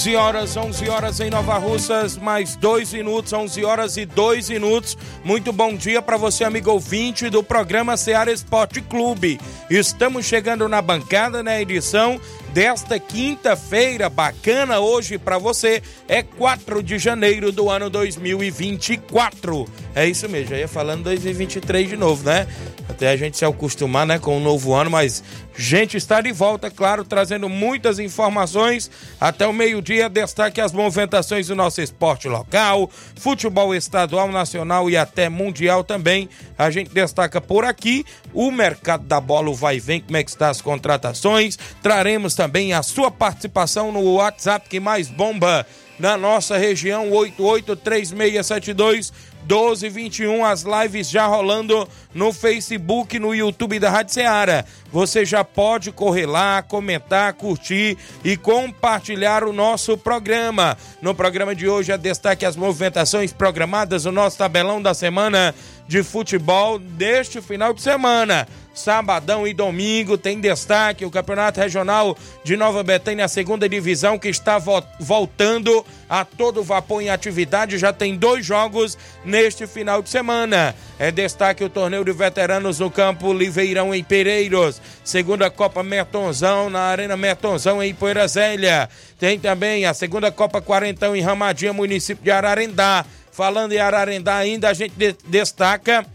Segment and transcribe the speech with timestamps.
[0.00, 4.96] 11 horas, 11 horas em Nova Russas, mais dois minutos, 11 horas e dois minutos.
[5.22, 9.38] Muito bom dia para você, amigo ouvinte do programa Seara Esporte Clube.
[9.68, 12.18] Estamos chegando na bancada na edição
[12.54, 15.82] desta quinta-feira bacana hoje para você.
[16.08, 19.66] É 4 de janeiro do ano 2024.
[19.94, 22.46] É isso mesmo, já ia falando 2023 de novo, né?
[22.90, 25.22] Até a gente se acostumar, né, com o novo ano, mas
[25.56, 30.08] gente está de volta, claro, trazendo muitas informações até o meio-dia.
[30.08, 36.28] Destaque as movimentações do nosso esporte local, futebol estadual, nacional e até mundial também.
[36.58, 40.24] A gente destaca por aqui o mercado da bola, o vai e vem, como é
[40.24, 41.56] que está as contratações.
[41.80, 45.64] Traremos também a sua participação no WhatsApp que mais bomba
[45.98, 54.14] na nossa região, 883672 1221, as lives já rolando no Facebook, no YouTube da Rádio
[54.14, 54.64] Ceará.
[54.92, 60.76] Você já pode correr lá, comentar, curtir e compartilhar o nosso programa.
[61.00, 65.54] No programa de hoje, a destaque as movimentações programadas, o nosso tabelão da semana
[65.90, 68.46] de futebol deste final de semana.
[68.72, 74.28] Sabadão e domingo tem destaque o Campeonato Regional de Nova Betânia, a segunda divisão, que
[74.28, 74.56] está
[75.00, 77.76] voltando a todo vapor em atividade.
[77.76, 80.76] Já tem dois jogos neste final de semana.
[80.96, 84.80] É destaque o torneio de veteranos no campo Liveirão em Pereiros.
[85.02, 88.88] Segunda Copa Mertonzão na Arena Mertonzão em Poeira Zélia.
[89.18, 93.04] Tem também a segunda Copa Quarentão em Ramadinha, município de Ararendá.
[93.32, 96.06] Falando em Ararendá ainda, a gente de destaca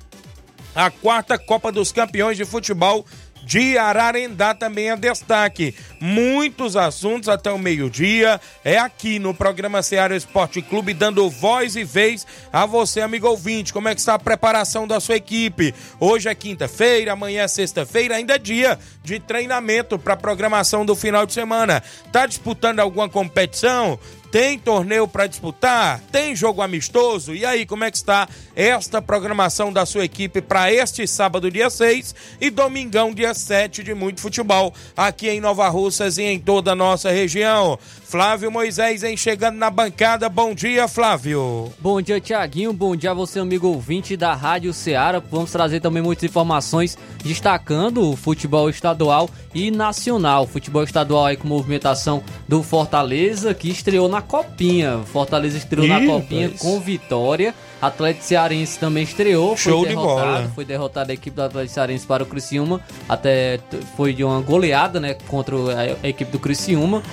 [0.75, 3.05] a quarta Copa dos Campeões de Futebol
[3.45, 5.75] de Ararendá também é destaque.
[6.01, 8.41] Muitos assuntos até o meio-dia.
[8.63, 13.71] É aqui no programa Ceará Esporte Clube, dando voz e vez a você, amigo ouvinte.
[13.71, 15.73] Como é que está a preparação da sua equipe?
[15.99, 20.95] Hoje é quinta-feira, amanhã é sexta-feira, ainda é dia de treinamento para a programação do
[20.95, 21.83] final de semana.
[22.11, 23.99] Tá disputando alguma competição?
[24.35, 26.01] Tem torneio para disputar?
[26.11, 27.33] Tem jogo amistoso?
[27.33, 31.69] E aí, como é que está esta programação da sua equipe para este sábado, dia
[31.69, 36.73] 6 e domingão, dia 7 de muito futebol aqui em Nova Russas e em toda
[36.73, 37.79] a nossa região?
[38.03, 40.27] Flávio Moisés em chegando na bancada.
[40.27, 41.71] Bom dia, Flávio.
[41.79, 42.73] Bom dia, Tiaguinho.
[42.73, 45.23] Bom dia a você, amigo ouvinte da Rádio Ceará.
[45.31, 50.45] Vamos trazer também muitas informações destacando o futebol estadual e nacional.
[50.45, 54.99] Futebol estadual aí com movimentação do Fortaleza, que estreou na Copinha.
[55.05, 56.59] Fortaleza estreou Ih, na Copinha mas...
[56.59, 57.53] com vitória.
[57.81, 59.55] Atlético Cearense também estreou.
[59.55, 60.49] Show de bola.
[60.55, 62.81] Foi derrotada a equipe do Atlético Cearense para o Criciúma.
[63.07, 63.59] Até
[63.95, 65.15] foi de uma goleada, né?
[65.27, 65.55] Contra
[66.01, 67.03] a equipe do Criciúma,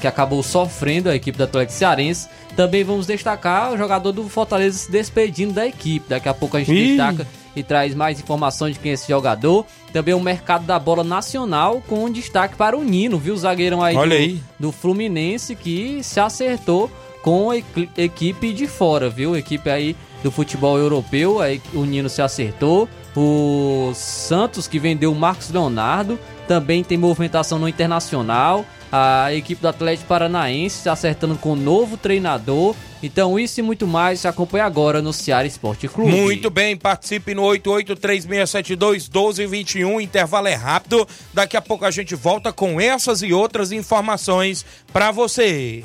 [0.00, 2.28] que acabou sofrendo a equipe do Atlético Cearense.
[2.54, 6.06] Também vamos destacar o jogador do Fortaleza se despedindo da equipe.
[6.08, 6.88] Daqui a pouco a gente Ih.
[6.88, 9.66] destaca e traz mais informações de quem é esse jogador.
[9.92, 13.34] Também o mercado da bola nacional com destaque para o Nino, viu?
[13.34, 14.40] O zagueirão aí, Olha do, aí.
[14.58, 16.90] do Fluminense que se acertou
[17.22, 17.56] com a
[17.96, 19.36] equipe de fora, viu?
[19.36, 22.88] Equipe aí do futebol europeu, aí o Nino se acertou.
[23.16, 28.64] O Santos que vendeu o Marcos Leonardo, também tem movimentação no internacional.
[28.92, 32.74] A equipe do Atlético Paranaense se acertando com o novo treinador.
[33.02, 36.10] Então, isso e muito mais se acompanha agora no Ceará Esporte Clube.
[36.10, 40.02] Muito bem, participe no 8836721221.
[40.02, 41.06] Intervalo é rápido.
[41.32, 45.84] Daqui a pouco a gente volta com essas e outras informações para você.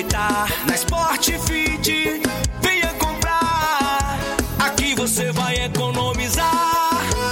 [0.00, 0.59] Aproveitar.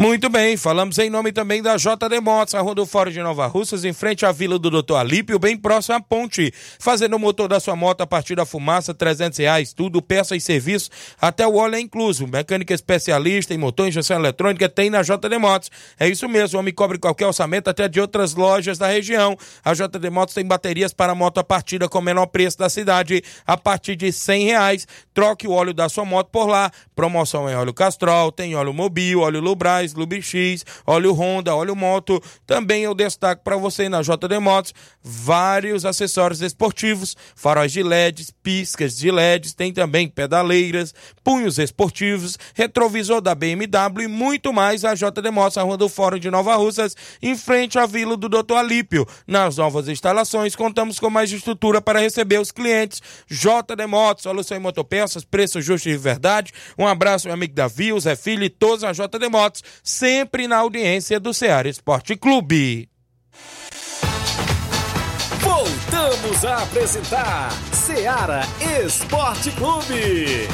[0.00, 3.92] Muito bem, falamos em nome também da JD Motos, a Fórum de Nova Russas, em
[3.92, 6.54] frente à Vila do Doutor Alípio, bem próximo à ponte.
[6.78, 10.40] Fazendo o motor da sua moto a partir da fumaça, 300 reais, tudo, peça e
[10.40, 10.88] serviço,
[11.20, 12.28] até o óleo é incluso.
[12.28, 15.68] Mecânica especialista em motor, injeção eletrônica, tem na JD Motos.
[15.98, 19.36] É isso mesmo, o homem cobre qualquer orçamento, até de outras lojas da região.
[19.64, 23.20] A JD Motos tem baterias para moto a partida com o menor preço da cidade,
[23.44, 24.86] a partir de 100 reais.
[25.12, 26.70] Troque o óleo da sua moto por lá.
[26.94, 32.22] Promoção em óleo Castrol, tem óleo Mobil, óleo Lubrais, Lubix, óleo Honda, óleo Moto.
[32.46, 38.96] Também eu destaco para você na JD Motos vários acessórios esportivos, faróis de LEDs, piscas
[38.96, 40.94] de LEDs, tem também pedaleiras,
[41.24, 46.18] punhos esportivos, retrovisor da BMW e muito mais a JD Motos, a Rua do Fórum
[46.18, 49.06] de Nova Russas, em frente à Vila do Doutor Alípio.
[49.26, 53.00] Nas novas instalações, contamos com mais estrutura para receber os clientes.
[53.30, 56.52] JD Motos, solução em motopeças, preço justo e de verdade.
[56.78, 60.58] Um abraço, meu amigo Davi, o Zé Filho e todos a JD Motos, sempre na
[60.58, 62.88] audiência do Ceará Esporte Clube.
[65.40, 68.42] Voltamos a apresentar Seara
[68.84, 70.48] Esporte Clube.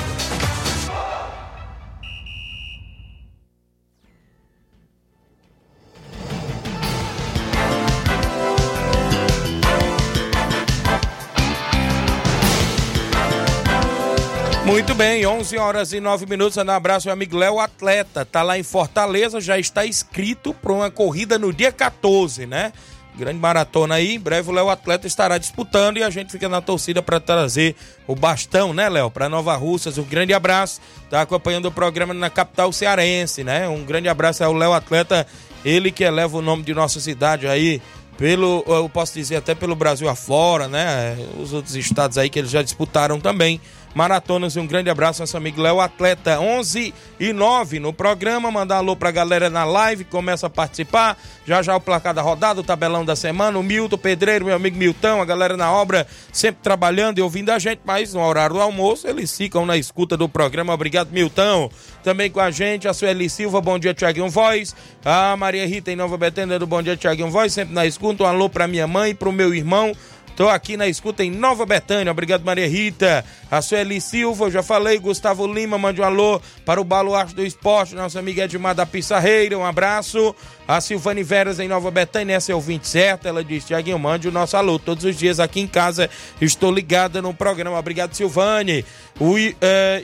[14.67, 16.57] Muito bem, 11 horas e 9 minutos.
[16.57, 18.25] Um abraço, meu amigo Léo Atleta.
[18.25, 22.73] Tá lá em Fortaleza, já está inscrito para uma corrida no dia 14, né?
[23.15, 24.15] Grande maratona aí.
[24.15, 27.77] Em breve o Léo Atleta estará disputando e a gente fica na torcida para trazer
[28.07, 29.11] o bastão, né, Léo?
[29.11, 29.99] Para Nova Russas.
[29.99, 30.81] Um grande abraço.
[31.11, 33.69] Tá acompanhando o programa na capital cearense, né?
[33.69, 35.27] Um grande abraço ao Léo Atleta,
[35.63, 37.83] ele que eleva o nome de nossa cidade aí
[38.17, 41.17] pelo, eu posso dizer até pelo Brasil afora, né?
[41.39, 43.61] Os outros estados aí que eles já disputaram também
[43.95, 44.57] maratonas.
[44.57, 46.41] E um grande abraço, nosso amigo Léo Atleta.
[46.41, 48.51] 11 e 9 no programa.
[48.51, 51.17] Mandar alô pra galera na live, começa a participar.
[51.47, 53.59] Já já o placar da rodada, o tabelão da semana.
[53.59, 57.59] O Milton Pedreiro, meu amigo Milton, a galera na obra sempre trabalhando e ouvindo a
[57.59, 60.73] gente, mas no horário do almoço eles ficam na escuta do programa.
[60.73, 61.71] Obrigado, Milton.
[62.03, 64.75] Também com a gente, a Sueli Silva, bom dia, Tiaguinho Voz.
[65.05, 68.25] A Maria Rita em Nova Betânia do Bom Dia, Tiaguinho Voz, sempre na escuta.
[68.25, 69.93] Um alô pra minha mãe pro meu irmão.
[70.37, 72.11] Tô aqui na escuta em Nova Betânia.
[72.11, 73.25] Obrigado, Maria Rita.
[73.49, 74.99] A Sueli Silva, já falei.
[74.99, 77.95] Gustavo Lima, mande um alô para o Baluarte do Esporte.
[77.95, 80.35] Nossa amiga Edmar da Pissarreira, um abraço.
[80.67, 83.29] A Silvane Veras em Nova Betânia, essa é ouvinte certa.
[83.29, 84.79] Ela diz: Tiaguinho, mande o nosso alô.
[84.79, 86.09] Todos os dias aqui em casa
[86.41, 87.79] estou ligada no programa.
[87.79, 88.85] Obrigado, Silvane.
[89.21, 89.39] O uh,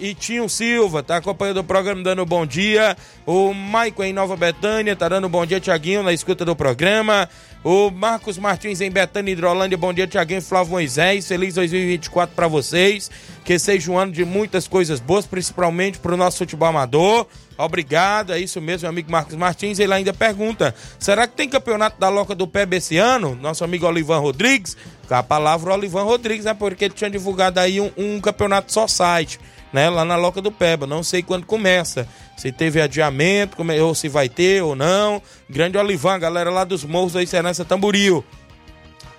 [0.00, 2.96] Itinho Silva tá acompanhando o programa, dando bom dia.
[3.26, 7.28] O Maicon em Nova Betânia tá dando bom dia, Tiaguinho, na escuta do programa.
[7.64, 11.26] O Marcos Martins em Betânia, Hidrolândia, bom dia, Tiaguinho Flávio Moisés.
[11.26, 13.10] Feliz 2024 para vocês.
[13.44, 17.26] Que seja um ano de muitas coisas boas, principalmente para o nosso futebol amador.
[17.60, 19.78] Obrigado, é isso mesmo, meu amigo Marcos Martins.
[19.78, 23.34] Ele ainda pergunta: será que tem campeonato da Loca do Peb esse ano?
[23.34, 24.76] Nosso amigo Olivan Rodrigues.
[25.08, 26.54] A palavra Olivan Rodrigues, né?
[26.54, 29.38] Porque ele tinha divulgado aí um, um campeonato só site.
[29.72, 30.86] né, lá na Loca do Peba.
[30.86, 32.08] Não sei quando começa.
[32.36, 35.20] Se teve adiamento, ou se vai ter ou não.
[35.48, 38.24] Grande Olivan, galera lá dos Morros da Serança Tamboril.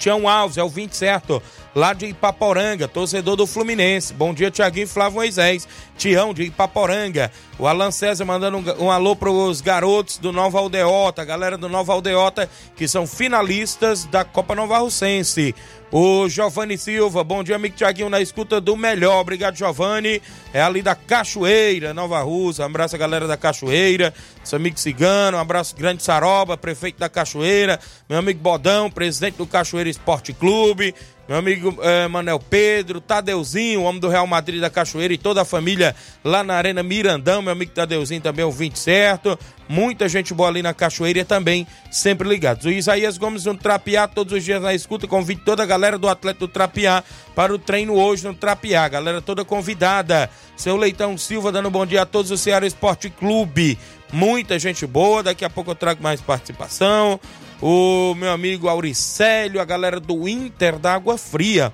[0.01, 1.43] Tião Alves, é o 20 certo,
[1.73, 4.13] lá de Ipaporanga, torcedor do Fluminense.
[4.13, 5.67] Bom dia, Tiaguinho e Flávio Moisés.
[5.97, 7.31] Tião de Ipaporanga.
[7.59, 11.93] O Alan César mandando um, um alô pros garotos do Nova Aldeota, galera do Nova
[11.93, 15.53] Aldeota, que são finalistas da Copa Nova Russense.
[15.91, 19.19] O Giovanni Silva, bom dia, amigo Tiaguinho, na escuta do melhor.
[19.19, 20.21] Obrigado, Giovanni.
[20.53, 22.63] É ali da Cachoeira, Nova Russa.
[22.63, 27.09] Um abraço a galera da Cachoeira, seu amigo Cigano, um abraço grande Saroba, prefeito da
[27.09, 27.77] Cachoeira,
[28.09, 30.95] meu amigo Bodão, presidente do Cachoeira Esporte Clube,
[31.31, 35.45] meu amigo eh, Manel Pedro, Tadeuzinho, homem do Real Madrid da Cachoeira e toda a
[35.45, 35.95] família
[36.25, 39.39] lá na Arena Mirandão, meu amigo Tadeuzinho também, o 20 certo.
[39.69, 42.65] Muita gente boa ali na Cachoeira também sempre ligados.
[42.65, 46.09] O Isaías Gomes no Trapiá, todos os dias na escuta, convide toda a galera do
[46.09, 47.01] Atlético do Trapiá
[47.33, 48.89] para o treino hoje no Trapiá.
[48.89, 50.29] Galera toda convidada.
[50.57, 53.79] Seu Leitão Silva dando bom dia a todos do Ceará Esporte Clube.
[54.11, 57.17] Muita gente boa, daqui a pouco eu trago mais participação.
[57.61, 61.71] O meu amigo Auricélio, a galera do Inter da Água Fria.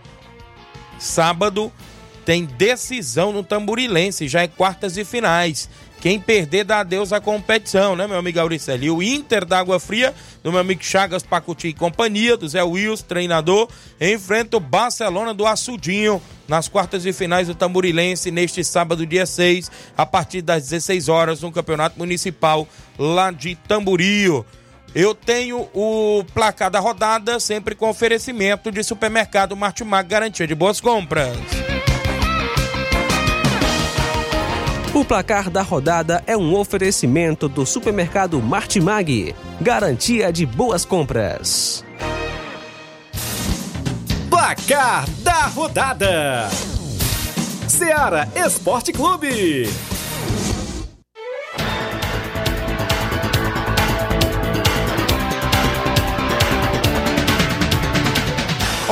[0.99, 1.71] Sábado
[2.25, 5.69] tem decisão no Tamburilense, já é quartas e finais.
[6.01, 8.85] Quem perder dá adeus à competição, né, meu amigo Auricélio?
[8.85, 10.13] E o Inter da Água Fria,
[10.43, 15.47] do meu amigo Chagas Pacuti e companhia, do Zé Wills, treinador, enfrenta o Barcelona do
[15.47, 21.07] Açudinho nas quartas e finais do Tamburilense neste sábado, dia 6, a partir das 16
[21.07, 22.67] horas, no Campeonato Municipal
[22.99, 24.45] lá de Tamburio.
[24.99, 30.81] Eu tenho o placar da rodada, sempre com oferecimento de supermercado Martimag, garantia de boas
[30.81, 31.37] compras.
[34.95, 41.85] O placar da rodada é um oferecimento do supermercado Martimag, garantia de boas compras.
[44.31, 46.49] Placar da rodada:
[47.67, 49.69] Seara Esporte Clube.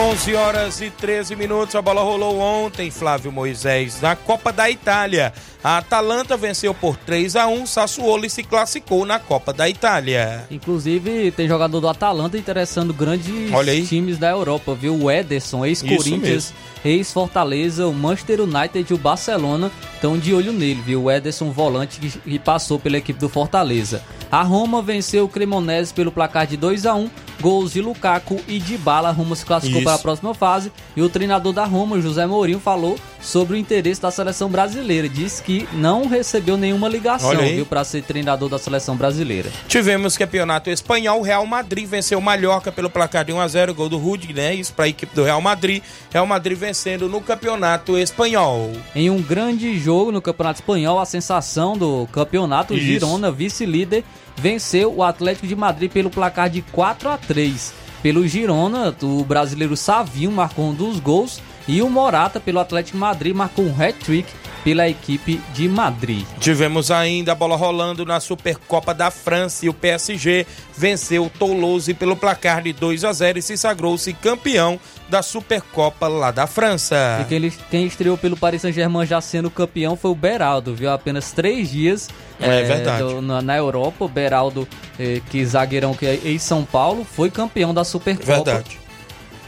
[0.06, 1.74] 11 horas e 13 minutos.
[1.74, 5.34] A bola rolou ontem, Flávio Moisés, na Copa da Itália.
[5.64, 10.46] A Atalanta venceu por 3 a 1 Sassuolo e se classificou na Copa da Itália.
[10.52, 14.96] Inclusive, tem jogador do Atalanta interessando grandes times da Europa, viu?
[14.96, 16.54] O Ederson, ex-Corinthians,
[16.86, 21.06] ex-Fortaleza, o Manchester United e o Barcelona estão de olho nele, viu?
[21.06, 24.04] O Ederson, volante que, que passou pela equipe do Fortaleza.
[24.32, 27.10] A Roma venceu o Cremonese pelo placar de 2 a 1
[27.46, 29.10] gols de Lukaku e de Bala.
[29.10, 29.86] A Roma se classificou Isso.
[29.86, 34.02] para a próxima fase e o treinador da Roma, José Mourinho, falou sobre o interesse
[34.02, 35.08] da seleção brasileira.
[35.08, 39.52] Disse que não recebeu nenhuma ligação, viu, para ser treinador da seleção brasileira.
[39.68, 41.20] Tivemos campeonato espanhol.
[41.20, 44.34] O Real Madrid venceu o Mallorca pelo placar de 1 a 0 gol do Rudy,
[44.34, 44.56] né?
[44.56, 45.84] Isso para a equipe do Real Madrid.
[46.12, 48.72] Real Madrid vencendo no campeonato espanhol.
[48.96, 52.84] Em um grande jogo no Campeonato Espanhol, a sensação do campeonato, Isso.
[52.84, 54.04] Girona, vice-líder,
[54.38, 57.74] venceu o Atlético de Madrid pelo placar de 4 a 3.
[58.02, 63.02] Pelo Girona, o brasileiro Savinho marcou um dos gols e o Morata, pelo Atlético de
[63.02, 64.32] Madrid, marcou um hat-trick
[64.64, 66.26] pela equipe de Madrid.
[66.40, 71.94] Tivemos ainda a bola rolando na Supercopa da França e o PSG venceu o Toulouse
[71.94, 77.20] pelo placar de 2 a 0 e se sagrou-se campeão da Supercopa lá da França.
[77.22, 80.92] E quem, quem estreou pelo Paris Saint-Germain já sendo campeão foi o Beraldo, viu?
[80.92, 82.10] Apenas três dias
[82.40, 83.04] É verdade.
[83.22, 84.06] na, na Europa.
[84.06, 84.68] O Beraldo,
[85.00, 88.34] eh, que zagueirão que é ex-São Paulo, foi campeão da Supercopa.
[88.34, 88.80] Verdade.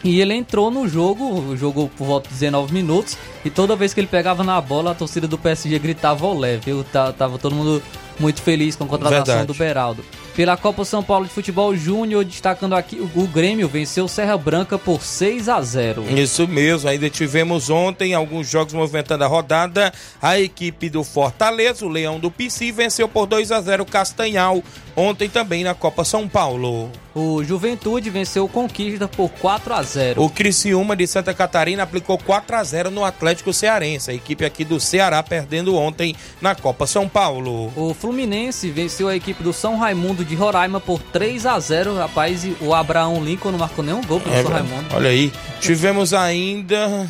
[0.04, 4.00] E ele entrou no jogo, jogou por volta de 19 minutos, e toda vez que
[4.00, 6.84] ele pegava na bola, a torcida do PSG gritava olé, viu?
[6.84, 7.82] Tá- Tava todo mundo
[8.20, 9.48] muito feliz com a contratação Verdade.
[9.48, 10.06] do Beraldo.
[10.38, 15.01] Pela Copa São Paulo de Futebol Júnior, destacando aqui, o Grêmio venceu Serra Branca por
[15.01, 19.91] 6 a 0 Isso mesmo, ainda tivemos ontem alguns jogos movimentando a rodada.
[20.22, 24.63] A equipe do Fortaleza, o Leão do Pici, venceu por 2 a 0 o Castanhal.
[24.96, 26.91] Ontem também na Copa São Paulo.
[27.19, 32.15] O Juventude venceu o Conquista por 4 a 0 O Criciúma de Santa Catarina aplicou
[32.15, 34.12] 4 a 0 no Atlético Cearense.
[34.12, 37.74] A equipe aqui do Ceará perdendo ontem na Copa São Paulo.
[37.75, 42.45] O Fluminense venceu a equipe do São Raimundo de Roraima por 3 a 0 Rapaz,
[42.62, 44.51] o Abraão Lincoln não marcou nenhum gol pelo É São.
[44.51, 44.95] Raimundo.
[44.95, 47.09] Olha aí, tivemos ainda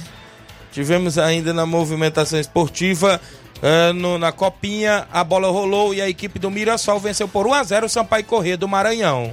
[0.72, 3.20] tivemos ainda na movimentação esportiva
[3.62, 7.54] eh, no- na copinha, a bola rolou e a equipe do Mirassol venceu por 1
[7.56, 9.32] a 0 o Sampaio Corrêa do Maranhão.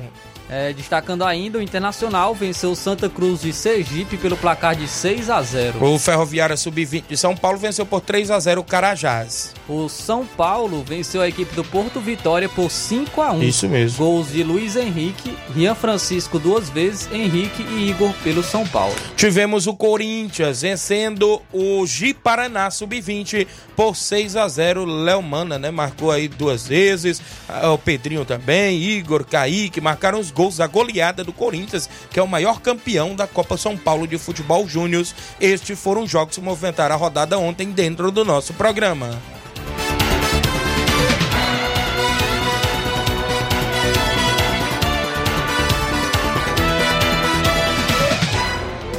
[0.49, 5.31] É, destacando ainda, o Internacional venceu o Santa Cruz de Sergipe pelo placar de 6
[5.31, 5.83] a 0.
[5.83, 9.55] O Ferroviária Sub-20 de São Paulo venceu por 3 a 0 o Carajás.
[9.67, 13.43] O São Paulo venceu a equipe do Porto Vitória por 5 a 1.
[13.43, 13.99] Isso mesmo.
[13.99, 18.95] Gols de Luiz Henrique, Rian Francisco duas vezes, Henrique e Igor pelo São Paulo.
[19.17, 25.71] Tivemos o Corinthians vencendo o Gi Paraná Sub-20 por 6 a 0 Léo Mana, né?
[25.71, 27.23] Marcou aí duas vezes.
[27.49, 32.23] Ah, O Pedrinho também, Igor, Kaique, marcaram os gols da goleada do Corinthians, que é
[32.23, 35.07] o maior campeão da Copa São Paulo de Futebol Júnior.
[35.41, 39.19] Estes foram os jogos que movimentaram a rodada ontem dentro do nosso programa.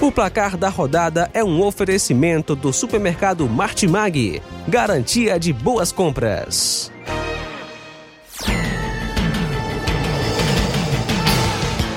[0.05, 4.39] O placar da rodada é um oferecimento do supermercado Martimag.
[4.67, 6.91] Garantia de boas compras.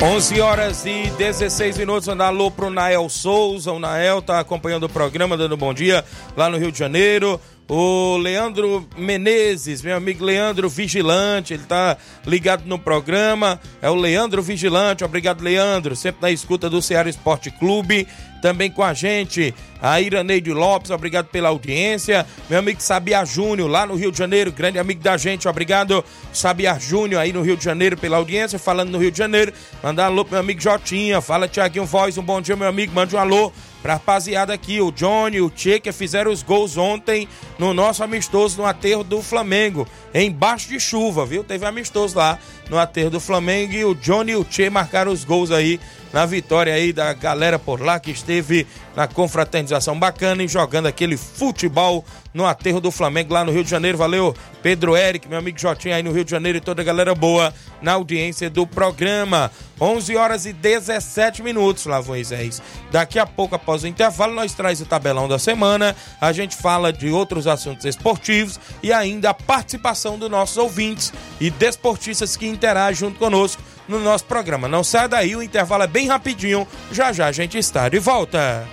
[0.00, 4.88] Onze horas e 16 minutos, um alô pro Nael Souza, o Nael tá acompanhando o
[4.88, 6.04] programa, dando bom dia
[6.36, 7.40] lá no Rio de Janeiro.
[7.68, 13.60] O Leandro Menezes, meu amigo Leandro Vigilante, ele tá ligado no programa.
[13.82, 18.06] É o Leandro Vigilante, obrigado Leandro, sempre na escuta do Ceará Esporte Clube.
[18.40, 19.52] Também com a gente,
[19.82, 22.26] a Iraneide Lopes, obrigado pela audiência.
[22.48, 26.78] Meu amigo Sabiá Júnior, lá no Rio de Janeiro, grande amigo da gente, obrigado Sabiá
[26.78, 29.52] Júnior aí no Rio de Janeiro pela audiência, falando no Rio de Janeiro.
[29.82, 32.92] Mandar um alô pro meu amigo Jotinha, fala Tiaguinho Voz, um bom dia meu amigo,
[32.94, 33.52] mande um alô
[33.82, 37.28] pra rapaziada aqui, o Johnny, o Tchê, que fizeram os gols ontem
[37.58, 41.44] no nosso amistoso no aterro do Flamengo, embaixo de chuva, viu?
[41.44, 42.38] Teve amistoso lá
[42.68, 45.80] no aterro do Flamengo e o Johnny e o Tchê marcaram os gols aí
[46.12, 51.16] na vitória aí da galera por lá que esteve na confraternização bacana e jogando aquele
[51.16, 53.98] futebol no aterro do Flamengo lá no Rio de Janeiro.
[53.98, 57.14] Valeu, Pedro Eric, meu amigo Jotinho aí no Rio de Janeiro e toda a galera
[57.14, 59.50] boa na audiência do programa.
[59.80, 62.60] 11 horas e 17 minutos, lá Moisés.
[62.90, 65.94] Daqui a pouco, após o intervalo, nós traz o tabelão da semana.
[66.20, 71.50] A gente fala de outros assuntos esportivos e ainda a participação dos nossos ouvintes e
[71.50, 74.68] desportistas que interagem junto conosco no nosso programa.
[74.68, 76.66] Não sai daí, o intervalo é bem rapidinho.
[76.92, 78.66] Já já a gente está de volta.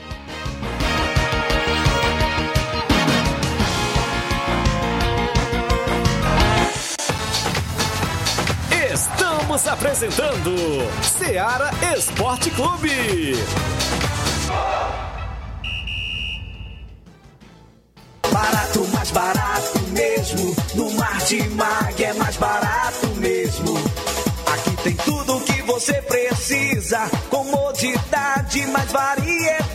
[8.94, 10.55] Estamos apresentando
[11.01, 13.36] Seara Esporte Clube.
[18.35, 20.55] Barato, mais barato mesmo.
[20.74, 23.74] No Martimag é mais barato mesmo.
[24.53, 27.09] Aqui tem tudo o que você precisa.
[27.29, 29.75] Comodidade, mais variedade.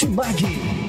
[0.07, 0.80] Martimag.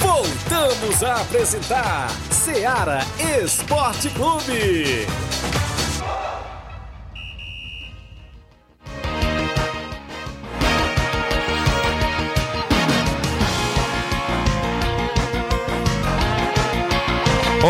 [0.00, 2.98] Voltamos a apresentar Seara
[3.40, 5.06] Esporte Clube.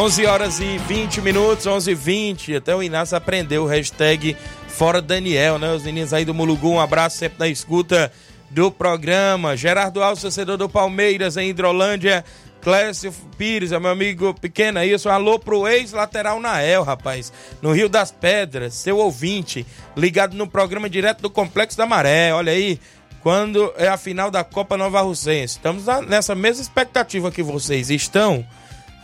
[0.04, 2.56] Onze horas e 20 minutos, 11 e 20.
[2.56, 4.36] Até o Inácio aprendeu o hashtag
[4.68, 5.72] fora Daniel, né?
[5.72, 8.12] Os meninos aí do Mulugu, um abraço sempre na escuta
[8.50, 9.56] do programa.
[9.56, 12.22] Gerardo Alves, torcedor do Palmeiras em Hidrolândia.
[12.60, 15.08] Clécio Pires, é meu amigo pequeno, é isso.
[15.08, 19.64] Alô pro ex-lateral Nael, rapaz, no Rio das Pedras, seu ouvinte,
[19.96, 22.30] ligado no programa direto do Complexo da Maré.
[22.34, 22.78] Olha aí,
[23.22, 25.56] quando é a final da Copa Nova Russense.
[25.56, 28.46] Estamos nessa mesma expectativa que vocês estão.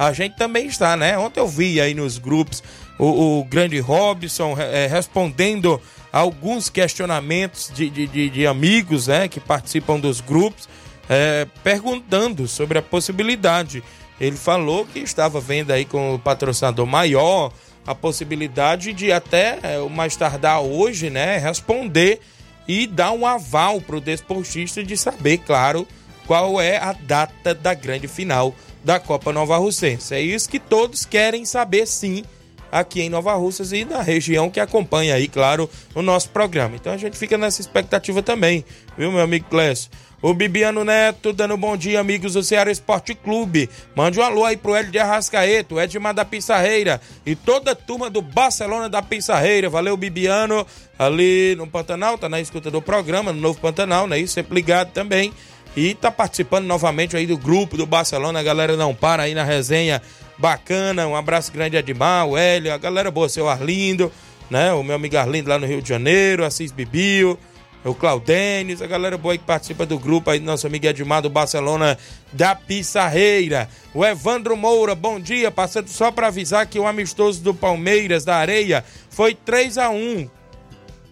[0.00, 1.18] A gente também está, né?
[1.18, 2.62] Ontem eu vi aí nos grupos
[2.98, 5.78] o, o grande Robson eh, respondendo
[6.10, 9.28] alguns questionamentos de, de, de- amigos, né?
[9.28, 10.66] Que participam dos grupos,
[11.06, 13.82] eh, perguntando sobre a possibilidade.
[14.18, 17.52] Ele falou que estava vendo aí com o patrocinador maior
[17.86, 21.36] a possibilidade de até eh, o mais tardar hoje, né?
[21.36, 22.20] Responder
[22.66, 25.86] e dar um aval para o desportista de saber, claro,
[26.26, 28.54] qual é a data da grande final
[28.84, 30.14] da Copa Nova Russense.
[30.14, 32.24] É isso que todos querem saber, sim,
[32.70, 36.76] aqui em Nova Russas e na região que acompanha aí, claro, o nosso programa.
[36.76, 38.64] Então a gente fica nessa expectativa também,
[38.96, 39.90] viu, meu amigo Clécio?
[40.22, 43.70] O Bibiano Neto dando bom dia, amigos do Ceará Esporte Clube.
[43.96, 47.74] Mande um alô aí pro Hélio de Arrascaeta, o Edmar da Pissarreira e toda a
[47.74, 49.70] turma do Barcelona da Pissarreira.
[49.70, 50.66] Valeu, Bibiano,
[50.98, 54.18] ali no Pantanal, tá na escuta do programa, no Novo Pantanal, né?
[54.18, 55.32] Isso, sempre ligado também.
[55.76, 58.40] E tá participando novamente aí do grupo do Barcelona.
[58.40, 60.02] A galera não para aí na resenha
[60.36, 61.06] bacana.
[61.06, 64.10] Um abraço grande a Edmar, o Hélio, a galera boa, seu Arlindo,
[64.50, 64.72] né?
[64.72, 67.38] O meu amigo Arlindo lá no Rio de Janeiro, Assis Bibio,
[67.84, 71.96] o Claudênis, a galera boa que participa do grupo aí, nosso amigo Edmar do Barcelona
[72.32, 73.68] da Pissarreira.
[73.94, 75.50] O Evandro Moura, bom dia.
[75.50, 80.28] Passando só para avisar que o amistoso do Palmeiras da Areia foi 3 a 1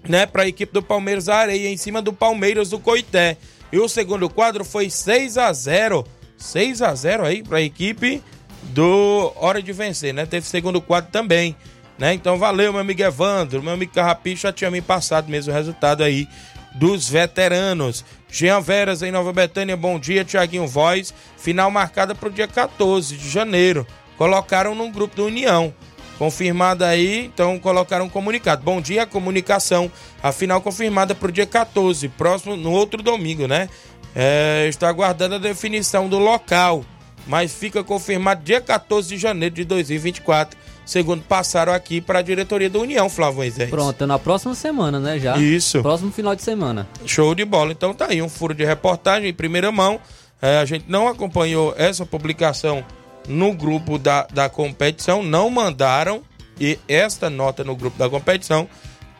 [0.09, 3.37] né, para a equipe do Palmeiras da Areia em cima do Palmeiras do Coité.
[3.73, 6.05] E o segundo quadro foi 6 a 0
[6.37, 8.23] 6 a 0 aí para a equipe
[8.63, 10.25] do Hora de Vencer, né?
[10.25, 11.57] Teve segundo quadro também,
[11.99, 12.15] né?
[12.15, 16.03] Então valeu, meu amigo Evandro, meu amigo Carrapicho já tinha me passado mesmo o resultado
[16.03, 16.29] aí
[16.75, 18.05] dos veteranos.
[18.31, 21.13] Jean Veras em Nova Betânia, bom dia, Tiaguinho Voz.
[21.37, 23.87] Final marcada para o dia 14 de janeiro.
[24.17, 25.75] Colocaram no grupo do União.
[26.19, 28.63] Confirmada aí, então colocaram um comunicado.
[28.65, 29.91] Bom dia, comunicação.
[30.21, 33.69] A final confirmada para o dia 14, próximo, no outro domingo, né?
[34.17, 36.85] É, está aguardando a definição do local,
[37.25, 42.69] mas fica confirmado dia 14 de janeiro de 2024, segundo passaram aqui para a diretoria
[42.69, 43.71] da União, Flávio Moisés.
[43.71, 45.21] Pronto, na próxima semana, né?
[45.21, 45.37] Já.
[45.37, 45.81] Isso.
[45.83, 46.89] Próximo final de semana.
[47.07, 47.71] Show de bola.
[47.71, 50.01] Então tá aí um furo de reportagem em primeira mão.
[50.43, 52.85] É, a gente não acompanhou essa publicação
[53.29, 56.23] no grupo da, da competição, não mandaram
[56.61, 58.69] e esta nota no grupo da competição,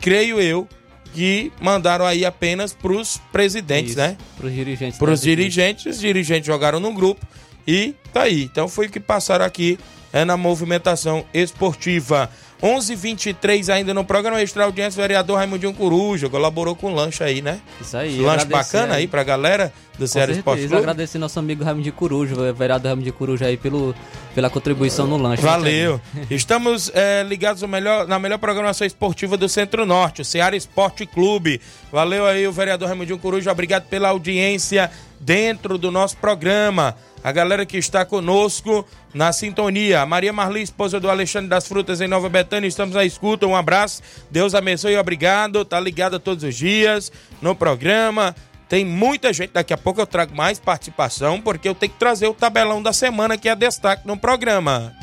[0.01, 0.67] creio eu,
[1.13, 4.17] que mandaram aí apenas para os presidentes, Isso, né?
[4.37, 4.99] Pros dirigentes.
[4.99, 7.25] Para os dirigentes, os dirigentes jogaram no grupo
[7.67, 8.43] e tá aí.
[8.43, 9.79] Então foi o que passaram aqui
[10.13, 12.29] é, na movimentação esportiva.
[12.61, 17.41] 11:23 ainda no programa Extra Audiência, o vereador Raimundinho Coruja colaborou com o lanche aí,
[17.41, 17.59] né?
[17.79, 18.19] Isso aí.
[18.19, 20.77] lanche bacana aí pra galera do Ceará Esporte Clube.
[20.77, 23.95] agradecer nosso amigo Raimundo de Coruja, o vereador Raimundo de Coruja aí pelo,
[24.35, 25.41] pela contribuição no lanche.
[25.41, 26.01] Valeu.
[26.29, 31.61] Estamos é, ligados no melhor, na melhor programação esportiva do Centro-Norte, o Ceará Esporte Clube.
[31.91, 36.95] Valeu aí o vereador Raimundinho Coruja, obrigado pela audiência dentro do nosso programa.
[37.23, 40.05] A galera que está conosco na sintonia.
[40.05, 43.45] Maria Marli, esposa do Alexandre das Frutas em Nova Betânia, estamos à escuta.
[43.45, 44.01] Um abraço.
[44.31, 45.65] Deus abençoe obrigado.
[45.65, 48.35] Tá ligada todos os dias no programa.
[48.69, 52.27] Tem muita gente, daqui a pouco eu trago mais participação, porque eu tenho que trazer
[52.27, 54.93] o tabelão da semana que é destaque no programa.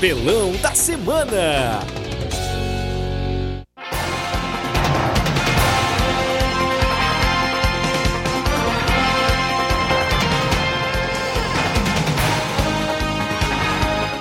[0.00, 1.99] Tabelão da semana.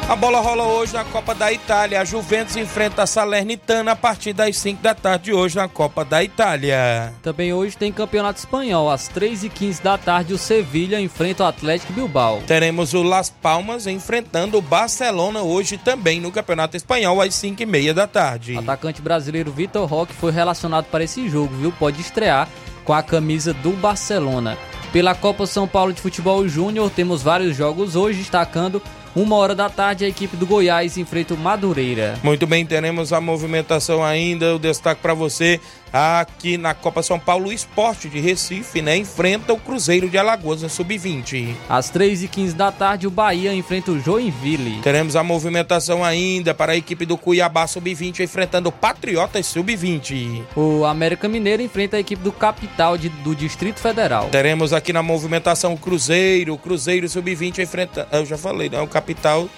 [0.09, 2.01] A bola rola hoje na Copa da Itália.
[2.01, 6.03] A Juventus enfrenta a Salernitana a partir das 5 da tarde de hoje na Copa
[6.03, 7.13] da Itália.
[7.21, 8.89] Também hoje tem campeonato espanhol.
[8.89, 12.41] Às 3h15 da tarde, o Sevilha enfrenta o Atlético Bilbao.
[12.47, 17.65] Teremos o Las Palmas enfrentando o Barcelona hoje também no Campeonato Espanhol às 5 e
[17.67, 18.57] meia da tarde.
[18.57, 21.71] Atacante brasileiro Vitor Roque foi relacionado para esse jogo, viu?
[21.71, 22.49] Pode estrear
[22.83, 24.57] com a camisa do Barcelona.
[24.91, 28.81] Pela Copa São Paulo de Futebol Júnior, temos vários jogos hoje, destacando
[29.15, 32.17] Uma hora da tarde, a equipe do Goiás enfrenta o Madureira.
[32.23, 34.55] Muito bem, teremos a movimentação ainda.
[34.55, 35.59] O destaque para você
[35.91, 38.95] aqui na Copa São Paulo, o Esporte de Recife, né?
[38.97, 41.55] Enfrenta o Cruzeiro de Alagoas no Sub-20.
[41.67, 44.81] Às 3h15 da tarde, o Bahia enfrenta o Joinville.
[44.83, 50.43] Teremos a movimentação ainda para a equipe do Cuiabá Sub-20 enfrentando o Patriotas Sub-20.
[50.55, 54.29] O América Mineiro enfrenta a equipe do Capital de- do Distrito Federal.
[54.29, 58.07] Teremos aqui na movimentação o Cruzeiro, o Cruzeiro Sub-20 enfrenta.
[58.11, 58.79] Eu já falei, né?
[58.79, 59.49] O capital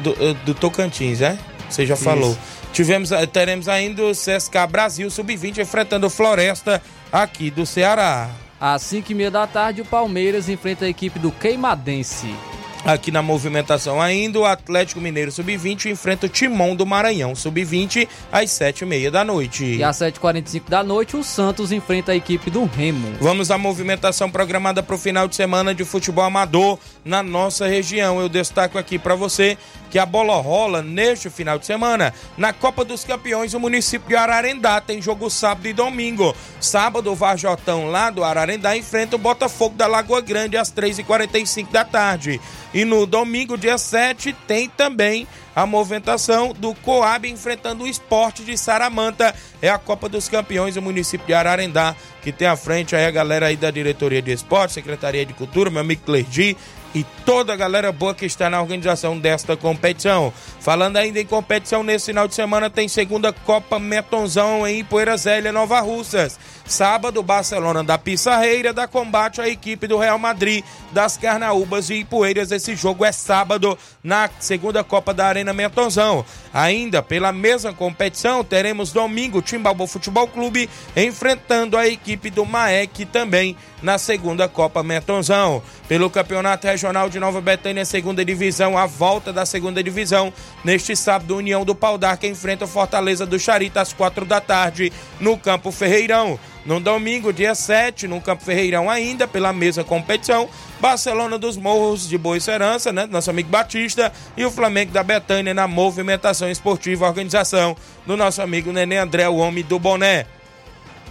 [0.00, 1.38] do, eh, do Tocantins, né?
[1.68, 2.36] Você já falou.
[2.72, 6.82] Tivemos, eh, teremos ainda o CSK Brasil Sub-20 enfrentando o Floresta
[7.12, 8.30] aqui do Ceará.
[8.60, 12.34] Às 5h30 da tarde, o Palmeiras enfrenta a equipe do Queimadense.
[12.84, 18.50] Aqui na movimentação ainda, o Atlético Mineiro Sub-20 enfrenta o Timão do Maranhão Sub-20 às
[18.50, 19.64] 7h30 da noite.
[19.64, 23.14] E às 7h45 da noite, o Santos enfrenta a equipe do Remo.
[23.18, 28.20] Vamos à movimentação programada para o final de semana de futebol amador na nossa região.
[28.20, 29.58] Eu destaco aqui para você
[29.90, 33.54] que a bola rola neste final de semana na Copa dos Campeões.
[33.54, 36.34] O município de Ararendá tem jogo sábado e domingo.
[36.60, 41.84] Sábado, o Varjotão lá do Ararendá enfrenta o Botafogo da Lagoa Grande às 3h45 da
[41.84, 42.40] tarde.
[42.72, 48.56] E no domingo, dia 7, tem também a movimentação do Coab enfrentando o esporte de
[48.56, 49.34] Saramanta.
[49.62, 53.10] É a Copa dos Campeões do município de Ararendá, que tem à frente aí a
[53.10, 56.56] galera aí da diretoria de esporte, Secretaria de Cultura, meu amigo Clerdi
[56.94, 60.32] e toda a galera boa que está na organização desta competição.
[60.60, 65.52] Falando ainda em competição, nesse final de semana tem segunda Copa Metonzão em Poeira Zélia,
[65.52, 66.38] Nova Russas.
[66.64, 72.52] Sábado, Barcelona da Pissarreira dá combate à equipe do Real Madrid das Carnaúbas e Ipueiras.
[72.52, 76.24] Esse jogo é sábado na segunda Copa da Arena Metonzão.
[76.52, 83.56] Ainda pela mesma competição, teremos domingo Timbalbo Futebol Clube enfrentando a equipe do Maek também
[83.82, 85.62] na segunda Copa Metonzão.
[85.86, 90.32] Pelo Campeonato Regional de Nova Betânia, segunda divisão, a volta da segunda divisão.
[90.64, 94.92] Neste sábado, União do Pau d'Arca enfrenta o Fortaleza do Charita às quatro da tarde
[95.20, 96.38] no Campo Ferreirão.
[96.66, 100.48] No domingo, dia 7, no Campo Ferreirão ainda, pela mesma competição,
[100.80, 105.52] Barcelona dos Morros de Boa Serança, né, nosso amigo Batista, e o Flamengo da Betânia
[105.52, 110.24] na movimentação esportiva, organização do nosso amigo Nenê André, o homem do boné.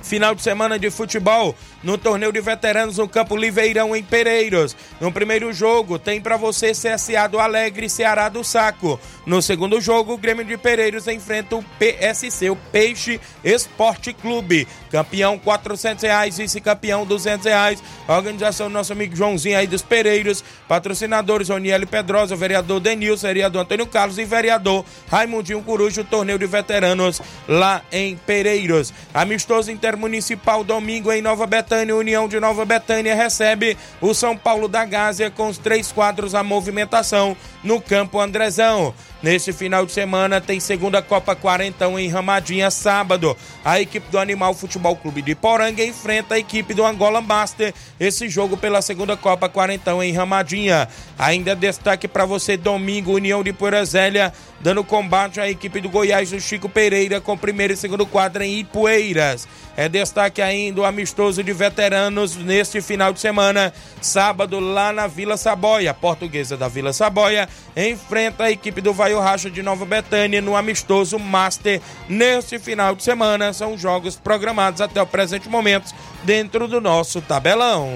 [0.01, 4.75] Final de semana de futebol no torneio de veteranos no Campo Liveirão em Pereiros.
[4.99, 8.99] No primeiro jogo tem para você CSA do Alegre e Ceará do Saco.
[9.25, 14.67] No segundo jogo, o Grêmio de Pereiros enfrenta o PSC, o Peixe Esporte Clube.
[14.91, 17.83] Campeão 400 reais, vice-campeão 200 reais.
[18.07, 20.43] A organização do nosso amigo Joãozinho aí dos Pereiros.
[20.67, 27.21] Patrocinadores Oniele Pedrosa, vereador Denilson, vereador Antônio Carlos e vereador Raimundinho Corujo, torneio de veteranos
[27.47, 28.93] lá em Pereiros.
[29.13, 34.85] Amistoso intermunicipal domingo em Nova Betânia, União de Nova Betânia recebe o São Paulo da
[34.85, 38.93] Gásia com os três quadros à movimentação no Campo Andrezão.
[39.23, 43.37] Neste final de semana tem segunda Copa Quarentão em Ramadinha, sábado.
[43.63, 47.73] A equipe do Animal Futebol Clube de Poranga enfrenta a equipe do Angola Master.
[47.97, 50.89] Esse jogo pela segunda Copa Quarentão em Ramadinha.
[51.17, 56.29] Ainda destaque para você domingo, União de Poeira Zélia, dando combate à equipe do Goiás
[56.29, 59.47] do Chico Pereira com primeiro e segundo quadro em Ipueiras.
[59.75, 65.35] É destaque ainda o amistoso de veteranos neste final de semana, sábado lá na Vila
[65.35, 65.91] Saboia.
[65.91, 70.55] A portuguesa da Vila Saboia enfrenta a equipe do Vaio Racha de Nova Betânia no
[70.55, 73.51] amistoso Master neste final de semana.
[73.51, 75.91] São jogos programados até o presente momento
[76.23, 77.89] dentro do nosso tabelão.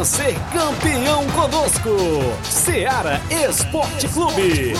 [0.00, 1.90] Venha ser campeão conosco.
[2.42, 4.72] Seara Esporte Clube.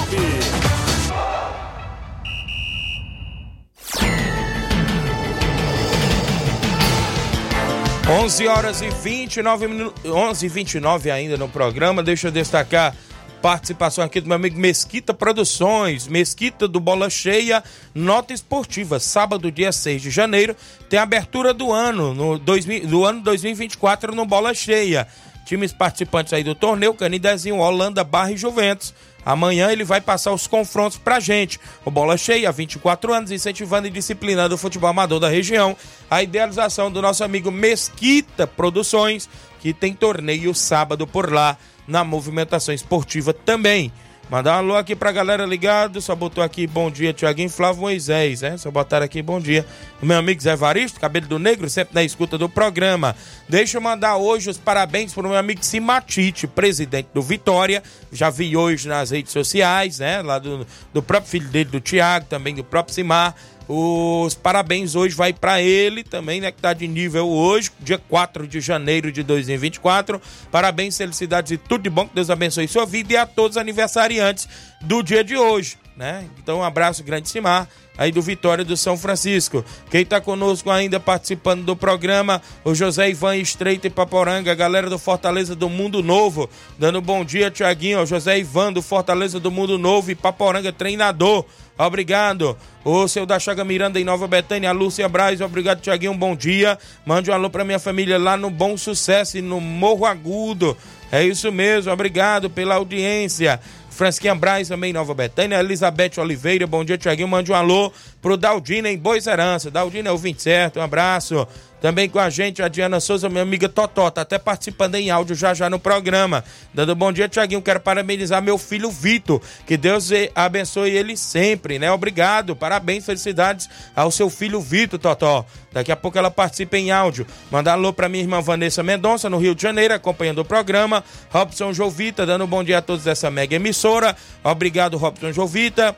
[8.08, 12.02] 11 horas e 29 minutos, 11 e 29 ainda no programa.
[12.02, 12.94] Deixa eu destacar
[13.40, 17.62] participação aqui do meu amigo Mesquita Produções, Mesquita do Bola Cheia,
[17.94, 19.00] nota esportiva.
[19.00, 20.54] Sábado, dia 6 de janeiro,
[20.88, 25.06] tem a abertura do ano, no 2000, do ano 2024 no Bola Cheia.
[25.46, 28.94] Times participantes aí do torneio, Canidezinho, Holanda, Barra e Juventus.
[29.24, 31.58] Amanhã ele vai passar os confrontos pra gente.
[31.84, 35.76] O Bola Cheia, 24 anos, incentivando e disciplinando o futebol amador da região.
[36.10, 39.28] A idealização do nosso amigo Mesquita Produções,
[39.60, 43.92] que tem torneio sábado por lá na movimentação esportiva também.
[44.30, 46.00] Mandar um alô aqui pra galera ligado.
[46.00, 48.56] Só botou aqui bom dia, Tiaguinho Flávio Moisés, né?
[48.56, 49.66] Só botaram aqui bom dia.
[50.00, 53.16] Meu amigo Zé Varisto, cabelo do negro, sempre na escuta do programa.
[53.48, 57.82] Deixa eu mandar hoje os parabéns pro meu amigo Simatite, presidente do Vitória.
[58.12, 60.22] Já vi hoje nas redes sociais, né?
[60.22, 60.64] Lá do,
[60.94, 63.34] do próprio filho dele, do Tiago, também do próprio Simar.
[63.72, 68.44] Os parabéns hoje vai para ele também, né, que tá de nível hoje, dia 4
[68.44, 70.20] de janeiro de 2024.
[70.50, 73.60] Parabéns, felicidades e tudo de bom, que Deus abençoe sua vida e a todos os
[73.60, 74.48] aniversariantes
[74.80, 76.28] do dia de hoje, né?
[76.42, 77.68] Então um abraço grande, Simar
[78.00, 79.62] aí do Vitória do São Francisco.
[79.90, 84.98] Quem está conosco ainda participando do programa, o José Ivan Estreito e Paporanga, galera do
[84.98, 90.10] Fortaleza do Mundo Novo, dando bom dia, Tiaguinho, José Ivan do Fortaleza do Mundo Novo
[90.10, 91.44] e Paporanga, treinador.
[91.86, 92.56] Obrigado.
[92.84, 96.78] O seu da Chaga Miranda em Nova Betânia, Lúcia Braz, obrigado, Tiaguinho, bom dia.
[97.06, 100.76] Mande um alô pra minha família lá no Bom Sucesso e no Morro Agudo.
[101.10, 103.60] É isso mesmo, obrigado pela audiência.
[103.90, 108.90] Fransquinha Braz também Nova Betânia, Elizabeth Oliveira, bom dia, Tiaguinho, mande um alô pro Daldina
[108.90, 109.70] em Boa Serança.
[109.70, 111.46] Daldina é o 20 certo, um abraço.
[111.80, 115.34] Também com a gente a Diana Souza, minha amiga Totó, tá até participando em áudio
[115.34, 116.44] já já no programa.
[116.74, 117.62] Dando bom dia, Tiaguinho.
[117.62, 119.40] Quero parabenizar meu filho Vitor.
[119.66, 121.90] Que Deus abençoe ele sempre, né?
[121.90, 125.46] Obrigado, parabéns, felicidades ao seu filho Vitor, Totó.
[125.72, 127.26] Daqui a pouco ela participa em áudio.
[127.50, 131.02] Mandar alô pra minha irmã Vanessa Mendonça, no Rio de Janeiro, acompanhando o programa.
[131.30, 134.14] Robson Jovita, dando bom dia a todos dessa mega emissora.
[134.44, 135.96] Obrigado, Robson Jovita.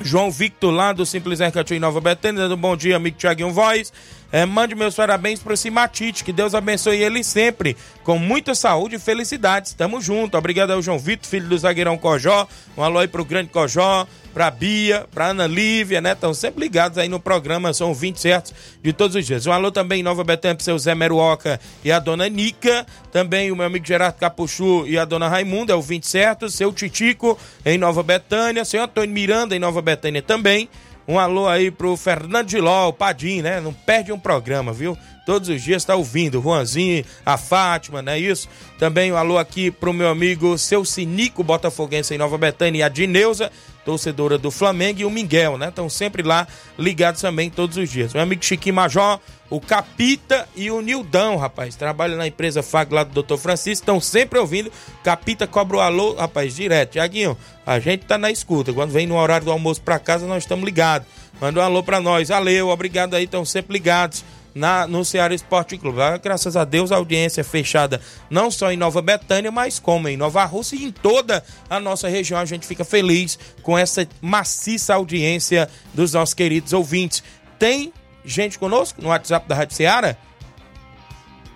[0.00, 3.92] João Victor lá do Simples Ercatiu em Nova Betânia, dando bom dia, amigo Tiaguinho Voz.
[4.30, 8.96] É, mande meus parabéns para o Cimatite, que Deus abençoe ele sempre, com muita saúde
[8.96, 9.72] e felicidades.
[9.72, 10.36] Tamo junto.
[10.36, 12.46] Obrigado ao João Vitor, filho do zagueirão Cojó.
[12.76, 14.06] Um alô aí pro grande Cojó,
[14.38, 16.12] pra Bia, pra Ana Lívia, né?
[16.12, 19.44] Estão sempre ligados aí no programa, são 20 certos de todos os dias.
[19.48, 22.86] Um alô também Nova Betânia pro seu Zé Meruoca e a dona Nica.
[23.10, 26.54] Também o meu amigo Gerardo Capuchu e a dona Raimunda, é o 20 certos.
[26.54, 28.64] Seu Titico em Nova Betânia.
[28.64, 30.68] Seu Antônio Miranda em Nova Betânia também.
[31.08, 33.60] Um alô aí pro Fernando de Ló, o Padim, né?
[33.60, 34.96] Não perde um programa, viu?
[35.28, 36.40] Todos os dias tá ouvindo.
[36.40, 38.48] Juanzinho, a Fátima, não é isso?
[38.78, 42.88] Também um alô aqui pro meu amigo seu Sinico Botafoguense em Nova Betânia e a
[42.88, 43.50] Dineuza,
[43.88, 45.70] torcedora do Flamengo, e o Miguel, né?
[45.70, 46.46] Estão sempre lá
[46.78, 48.12] ligados também todos os dias.
[48.12, 51.74] Meu amigo Chiquinho Major, o Capita e o Nildão, rapaz.
[51.74, 53.38] Trabalha na empresa FAG lá do Dr.
[53.38, 54.70] Francisco, estão sempre ouvindo.
[55.02, 56.92] Capita cobra o alô, rapaz, direto.
[56.92, 58.74] Tiaguinho, a gente tá na escuta.
[58.74, 61.08] Quando vem no horário do almoço pra casa, nós estamos ligados.
[61.40, 62.28] Manda um alô pra nós.
[62.28, 64.22] Valeu, obrigado aí, estão sempre ligados.
[64.54, 66.00] Na, no Ceará Esporte Clube.
[66.00, 70.08] Ah, Graças a Deus, a audiência é fechada não só em Nova Betânia, mas como
[70.08, 72.40] em Nova Rússia e em toda a nossa região.
[72.40, 77.22] A gente fica feliz com essa maciça audiência dos nossos queridos ouvintes.
[77.58, 77.92] Tem
[78.24, 80.16] gente conosco no WhatsApp da Rádio Ceará?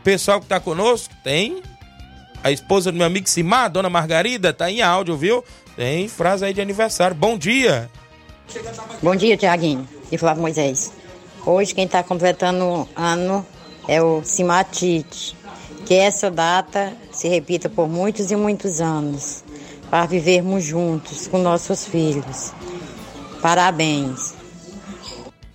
[0.04, 1.14] Pessoal que tá conosco?
[1.22, 1.62] Tem.
[2.42, 5.44] A esposa do meu amigo Simar, Dona Margarida, tá em áudio, viu?
[5.76, 7.14] Tem frase aí de aniversário.
[7.16, 7.88] Bom dia.
[9.00, 10.92] Bom dia, Tiaguinho e Flávio Moisés.
[11.44, 13.44] Hoje quem está completando ano
[13.88, 15.36] é o Simatite.
[15.84, 19.42] Que essa data se repita por muitos e muitos anos,
[19.90, 22.52] para vivermos juntos com nossos filhos.
[23.42, 24.34] Parabéns.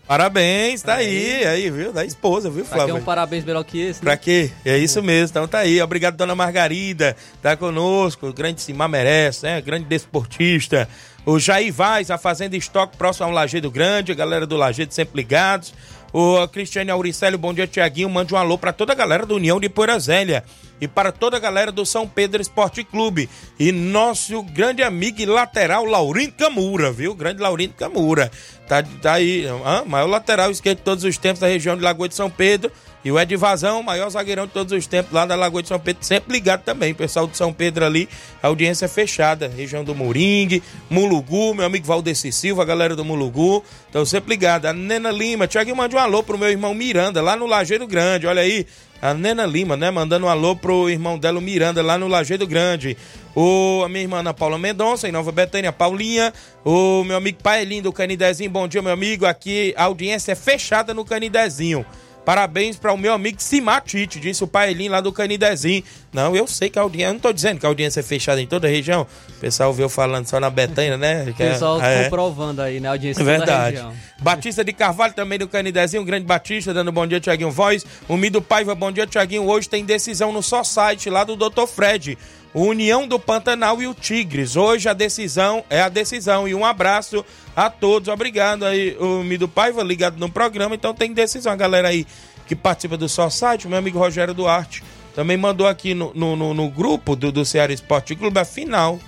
[0.06, 1.91] Parabéns, tá aí, aí, viu?
[1.91, 2.95] Da esposa, viu, Pra que Flávio?
[2.95, 4.06] um parabéns melhor que esse, né?
[4.06, 4.52] Pra quê?
[4.63, 5.82] É isso mesmo, então tá aí.
[5.82, 8.28] Obrigado, dona Margarida, tá conosco.
[8.28, 9.62] O grande Simar merece, né?
[9.62, 10.88] Grande desportista.
[11.28, 14.13] O Jair Vaz, a Fazenda Estoque, próximo ao Lajeado Grande.
[14.13, 15.74] A galera do Lajeado sempre ligados.
[16.13, 18.10] O Cristiane Auricélio, bom dia, Tiaguinho.
[18.10, 20.46] Mande um alô pra toda a galera do União de Poeira Zélia.
[20.80, 23.30] E para toda a galera do São Pedro Esporte Clube.
[23.60, 27.13] E nosso grande amigo e lateral, Laurindo Camura, viu?
[27.13, 28.32] Grande Laurindo Camura.
[28.66, 29.84] Tá, tá aí, hã?
[29.86, 32.72] maior lateral esquerdo de todos os tempos da região de Lagoa de São Pedro.
[33.08, 35.80] E o Ed Vazão, maior zagueirão de todos os tempos lá da Lagoa de São
[35.80, 36.93] Pedro, sempre ligado também.
[36.93, 38.10] Pessoal de São Pedro ali,
[38.43, 39.48] audiência fechada.
[39.48, 43.63] Região do Moringue, Mulugu, meu amigo Valdeci Silva, galera do Mulugu.
[43.86, 44.70] Estão sempre ligados.
[44.70, 48.28] A Nena Lima, Tiaguinho, mande um alô pro meu irmão Miranda, lá no Lajeiro Grande.
[48.28, 48.67] Olha aí,
[49.02, 49.89] a Nena Lima, né?
[49.89, 52.98] Mandando um alô pro irmão dela, o Miranda, lá no Lajeiro Grande.
[53.34, 56.34] O, a minha irmã Ana Paula Mendonça, em Nova Betânia, Paulinha.
[56.65, 59.26] O meu amigo Paelinho do Canidezinho, bom dia, meu amigo.
[59.26, 61.86] Aqui a audiência é fechada no Canidezinho.
[62.28, 65.82] Parabéns para o meu amigo Simatite, disse o Paelinho lá do Canidezinho.
[66.12, 67.08] Não, eu sei que a audiência.
[67.08, 69.08] Eu não tô dizendo que a audiência é fechada em toda a região.
[69.30, 71.24] O pessoal viu falando só na Betânia, né?
[71.24, 72.04] O é- pessoal é.
[72.04, 72.90] comprovando aí, né?
[72.90, 73.76] A audiência É da verdade.
[73.78, 73.94] região.
[74.20, 77.86] Batista de Carvalho também do Canidezinho, grande Batista, dando bom dia, Tiaguinho Voz.
[78.10, 79.48] O Mido Paiva, bom dia, Tiaguinho.
[79.48, 81.66] Hoje tem decisão no só site lá do Dr.
[81.66, 82.18] Fred.
[82.62, 84.56] União do Pantanal e o Tigres.
[84.56, 86.48] Hoje a decisão é a decisão.
[86.48, 87.24] E um abraço
[87.56, 88.08] a todos.
[88.10, 90.76] Obrigado aí, o Mido Paiva, ligado no programa.
[90.76, 91.52] Então tem decisão.
[91.52, 92.06] A galera aí
[92.48, 94.82] que participa do só site, meu amigo Rogério Duarte,
[95.13, 99.00] também mandou aqui no, no, no- no grupo do, do Ceará Esporte Clube a final,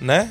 [0.00, 0.30] né?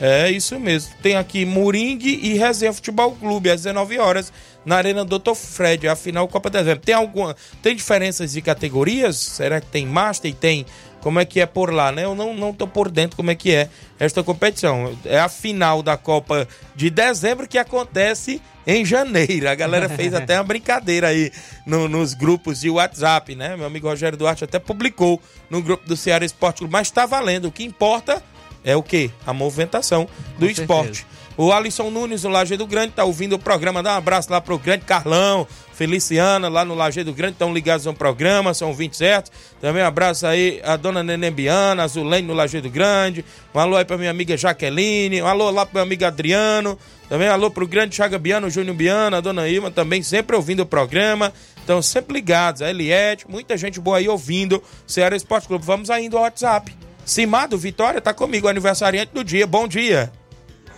[0.00, 0.92] É isso mesmo.
[1.02, 4.30] Tem aqui Moringue e Resenha Futebol Clube, às 19 horas,
[4.64, 5.34] na Arena Dr.
[5.34, 6.80] Fred, a final Copa Dezembro.
[6.84, 7.34] Tem alguma.
[7.62, 9.16] Tem diferenças de categorias?
[9.16, 10.66] Será que tem Master e tem.
[11.00, 12.04] Como é que é por lá, né?
[12.04, 14.96] Eu não, não tô por dentro como é que é esta competição.
[15.04, 19.48] É a final da Copa de dezembro que acontece em janeiro.
[19.48, 21.30] A galera fez até uma brincadeira aí
[21.64, 23.56] no- nos grupos de WhatsApp, né?
[23.56, 27.46] Meu amigo Rogério Duarte até publicou no grupo do Ceará Esporte Clube, mas tá valendo.
[27.46, 28.20] O que importa
[28.64, 29.10] é o quê?
[29.24, 30.08] A movimentação
[30.38, 31.06] do Com esporte.
[31.36, 33.82] O Alisson Nunes, no Lajeado Grande, tá ouvindo o programa.
[33.82, 35.46] Dá um abraço lá pro grande Carlão,
[35.76, 39.30] Feliciana, lá no Lajeado Grande, estão ligados no programa, são 20 certos.
[39.60, 43.22] Também um abraço aí a dona Nenembiana, a Zulene no Lajeado Grande.
[43.54, 45.20] Um alô aí pra minha amiga Jaqueline.
[45.20, 46.78] Um alô lá pro meu amigo Adriano.
[47.10, 50.60] Também um alô pro grande Chaga Biano, Júnior Biano, a dona Ilma também sempre ouvindo
[50.60, 51.30] o programa.
[51.62, 52.62] Então, sempre ligados.
[52.62, 54.62] A Eliette, muita gente boa aí ouvindo.
[54.86, 55.66] Ceará Esporte Clube.
[55.66, 56.74] Vamos ainda ao WhatsApp.
[57.04, 59.46] Simado Vitória tá comigo, aniversariante do dia.
[59.46, 60.10] Bom dia.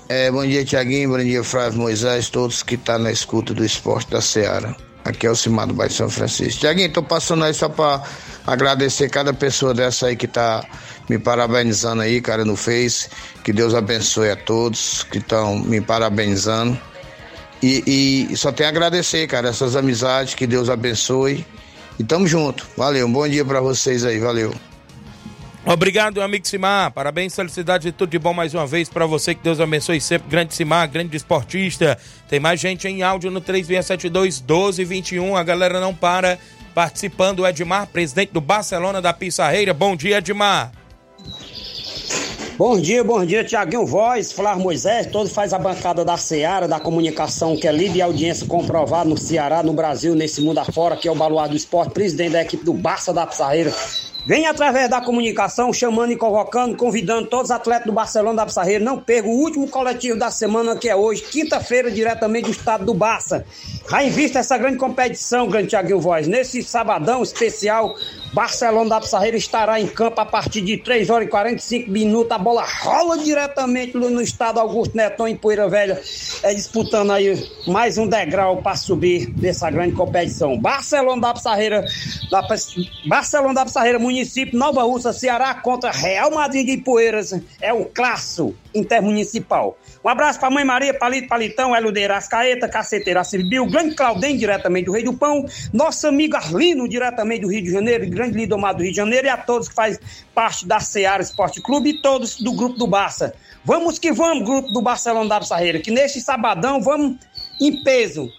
[0.08, 4.10] É, bom dia, Tiaguinho, bom dia, Flávio Moisés, todos que estão na escuta do esporte
[4.10, 4.87] da Seara.
[5.08, 6.60] Aqui é o Cimado Bairro São Francisco.
[6.60, 8.02] Tiaguinho, tô passando aí só para
[8.46, 10.62] agradecer cada pessoa dessa aí que tá
[11.08, 13.08] me parabenizando aí, cara, no Face.
[13.42, 16.78] Que Deus abençoe a todos que estão me parabenizando.
[17.62, 21.46] E, e só tenho a agradecer, cara, essas amizades, que Deus abençoe.
[21.98, 22.66] E tamo junto.
[22.76, 24.54] Valeu, um bom dia para vocês aí, valeu.
[25.70, 26.90] Obrigado, meu amigo Simar.
[26.92, 29.34] Parabéns, felicidade e tudo de bom mais uma vez para você.
[29.34, 30.26] Que Deus abençoe sempre.
[30.26, 31.98] Grande Simar, grande esportista.
[32.26, 35.36] Tem mais gente em áudio no 3672 1221.
[35.36, 36.38] A galera não para
[36.74, 37.46] participando.
[37.46, 39.74] Edmar, presidente do Barcelona da Pissarreira.
[39.74, 40.72] Bom dia, Edmar.
[42.56, 46.80] Bom dia, bom dia, Tiaguinho Voz, Flávio Moisés, todos faz a bancada da Seara, da
[46.80, 51.06] comunicação, que é líder e audiência comprovada no Ceará, no Brasil, nesse mundo afora, que
[51.06, 53.72] é o Baluar do Esporte, presidente da equipe do Barça da Pissarreira.
[54.26, 58.84] Vem através da comunicação, chamando e convocando, convidando todos os atletas do Barcelona da Pissarreira.
[58.84, 62.92] Não perca o último coletivo da semana, que é hoje, quinta-feira, diretamente do estado do
[62.92, 63.44] Barça.
[63.90, 66.26] Já invista essa grande competição, grande Tiaguinho Voz.
[66.26, 67.96] Nesse sabadão especial,
[68.34, 72.30] Barcelona da Pissarreira estará em campo a partir de 3 horas e 45 minutos.
[72.30, 76.00] A bola rola diretamente no estado Augusto Neton, em Poeira Velha,
[76.42, 80.58] é, disputando aí mais um degrau para subir dessa grande competição.
[80.58, 81.84] Barcelona da Pissarreira,
[82.30, 82.46] da,
[83.06, 87.38] Barcelona da Pissarreira, município Nova Russa, Ceará, contra Real Madrid de Poeiras.
[87.60, 89.78] É o clássico intermunicipal.
[90.02, 94.92] Um abraço para Mãe Maria, Palito Palitão, Eludeira Ascaeta, Caceteira Cibil, grande Claudem, diretamente do
[94.92, 98.92] Rei do Pão, nosso amigo Arlino, diretamente do Rio de Janeiro, grande Lidomar do Rio
[98.92, 99.98] de Janeiro, e a todos que fazem
[100.34, 103.34] parte da Seara Esporte Clube e todos do grupo do Barça.
[103.64, 107.16] Vamos que vamos, grupo do Barcelona da Pissarreira, que neste sabadão vamos
[107.60, 108.30] em peso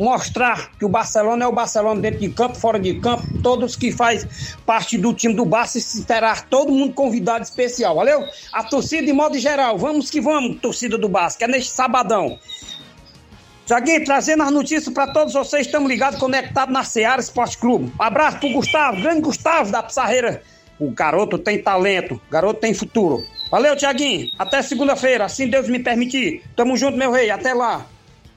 [0.00, 3.92] mostrar que o Barcelona é o Barcelona dentro de campo, fora de campo, todos que
[3.92, 8.24] faz parte do time do Barça e terá todo mundo convidado especial, valeu?
[8.52, 12.38] A torcida de modo geral, vamos que vamos, torcida do Barça, que é neste sabadão.
[13.66, 17.92] Tiaguinho, trazendo as notícias para todos vocês, estamos ligados, conectados na Seara Esporte Clube.
[17.98, 20.42] Um abraço pro Gustavo, grande Gustavo da Pissarreira.
[20.78, 23.22] O garoto tem talento, o garoto tem futuro.
[23.50, 24.28] Valeu, Tiaguinho.
[24.38, 26.42] Até segunda-feira, assim Deus me permitir.
[26.56, 27.30] Tamo junto, meu rei.
[27.30, 27.86] Até lá.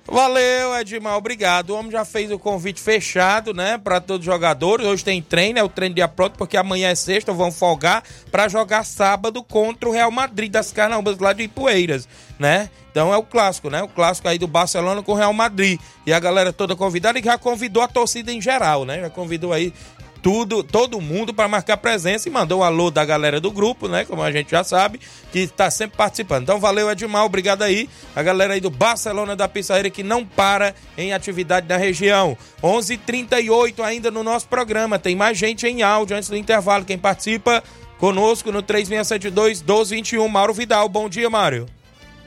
[0.05, 1.69] Valeu, Edmar, obrigado.
[1.69, 4.85] O homem já fez o convite fechado, né, para todos os jogadores.
[4.85, 8.49] Hoje tem treino, é o treino dia pronto, porque amanhã é sexta, vão folgar para
[8.49, 12.69] jogar sábado contra o Real Madrid das Carnambas lá de Ipueiras, né?
[12.91, 13.81] Então é o clássico, né?
[13.81, 15.79] O clássico aí do Barcelona com o Real Madrid.
[16.05, 18.99] E a galera toda convidada e já convidou a torcida em geral, né?
[18.99, 19.73] Já convidou aí
[20.23, 24.05] tudo, todo mundo para marcar presença e mandou um alô da galera do grupo, né?
[24.05, 25.01] Como a gente já sabe,
[25.33, 26.43] que está sempre participando.
[26.43, 27.89] Então valeu, Edmar, obrigado aí.
[28.15, 32.37] A galera aí do Barcelona da Pissarreira que não para em atividade na região.
[32.63, 34.97] 11:38 h 38 ainda no nosso programa.
[34.97, 36.85] Tem mais gente em áudio antes do intervalo.
[36.85, 37.61] Quem participa
[37.97, 40.25] conosco no 3672 1221.
[40.29, 40.87] Mauro Vidal.
[40.87, 41.65] Bom dia, Mário.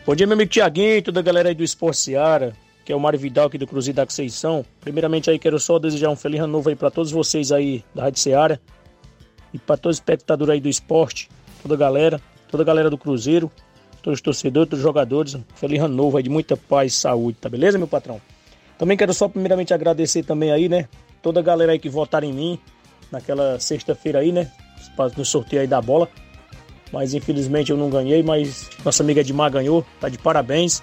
[0.07, 2.53] Bom dia, meu amigo Tiaguinho, toda a galera aí do Esporte Seara,
[2.87, 4.65] que é o Mário Vidal aqui do Cruzeiro da Conceição.
[4.81, 8.05] Primeiramente aí quero só desejar um feliz ano novo aí para todos vocês aí da
[8.05, 8.61] Rádio Seara
[9.53, 11.29] e para todos os espectadores aí do esporte,
[11.61, 13.51] toda a galera, toda a galera do Cruzeiro,
[14.01, 15.37] todos os torcedores, todos os jogadores.
[15.57, 18.21] Feliz ano novo aí de muita paz e saúde, tá beleza, meu patrão?
[18.79, 20.89] Também quero só primeiramente agradecer também aí, né,
[21.21, 22.59] toda a galera aí que votaram em mim
[23.11, 24.49] naquela sexta-feira aí, né,
[25.17, 26.09] no sorteio aí da bola
[26.93, 30.83] mas infelizmente eu não ganhei, mas nossa amiga Edmar ganhou, tá de parabéns.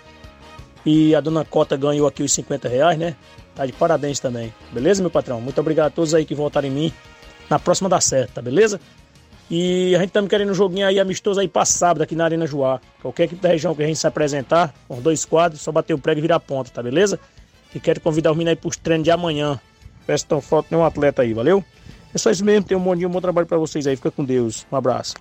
[0.86, 3.16] E a dona Cota ganhou aqui os 50 reais, né?
[3.56, 4.54] Tá de parabéns também.
[4.72, 5.40] Beleza, meu patrão?
[5.40, 6.94] Muito obrigado a todos aí que votaram em mim.
[7.50, 8.80] Na próxima dá certo, tá beleza?
[9.50, 12.48] E a gente também querendo um joguinho aí amistoso aí pra sábado aqui na Arena
[12.48, 12.80] Joá.
[13.02, 15.98] Qualquer equipe da região que a gente se apresentar, com dois quadros, só bater o
[15.98, 17.20] prego e virar ponta, tá beleza?
[17.76, 19.60] E quero convidar os meninos aí pros treinos de amanhã.
[20.06, 21.64] Peço tão falta nenhum atleta aí, valeu?
[22.14, 23.96] É só isso mesmo, tenham um bom dia, um bom trabalho pra vocês aí.
[23.96, 24.66] Fica com Deus.
[24.72, 25.14] Um abraço.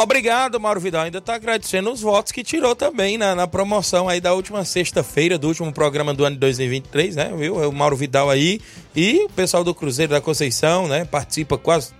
[0.00, 1.02] Obrigado, Mauro Vidal.
[1.02, 5.36] Ainda tá agradecendo os votos que tirou também na, na promoção aí da última sexta-feira,
[5.36, 7.32] do último programa do ano de 2023, né?
[7.36, 7.60] Viu?
[7.60, 8.60] É o Mauro Vidal aí.
[8.94, 11.04] E o pessoal do Cruzeiro da Conceição, né?
[11.04, 11.90] Participa quase,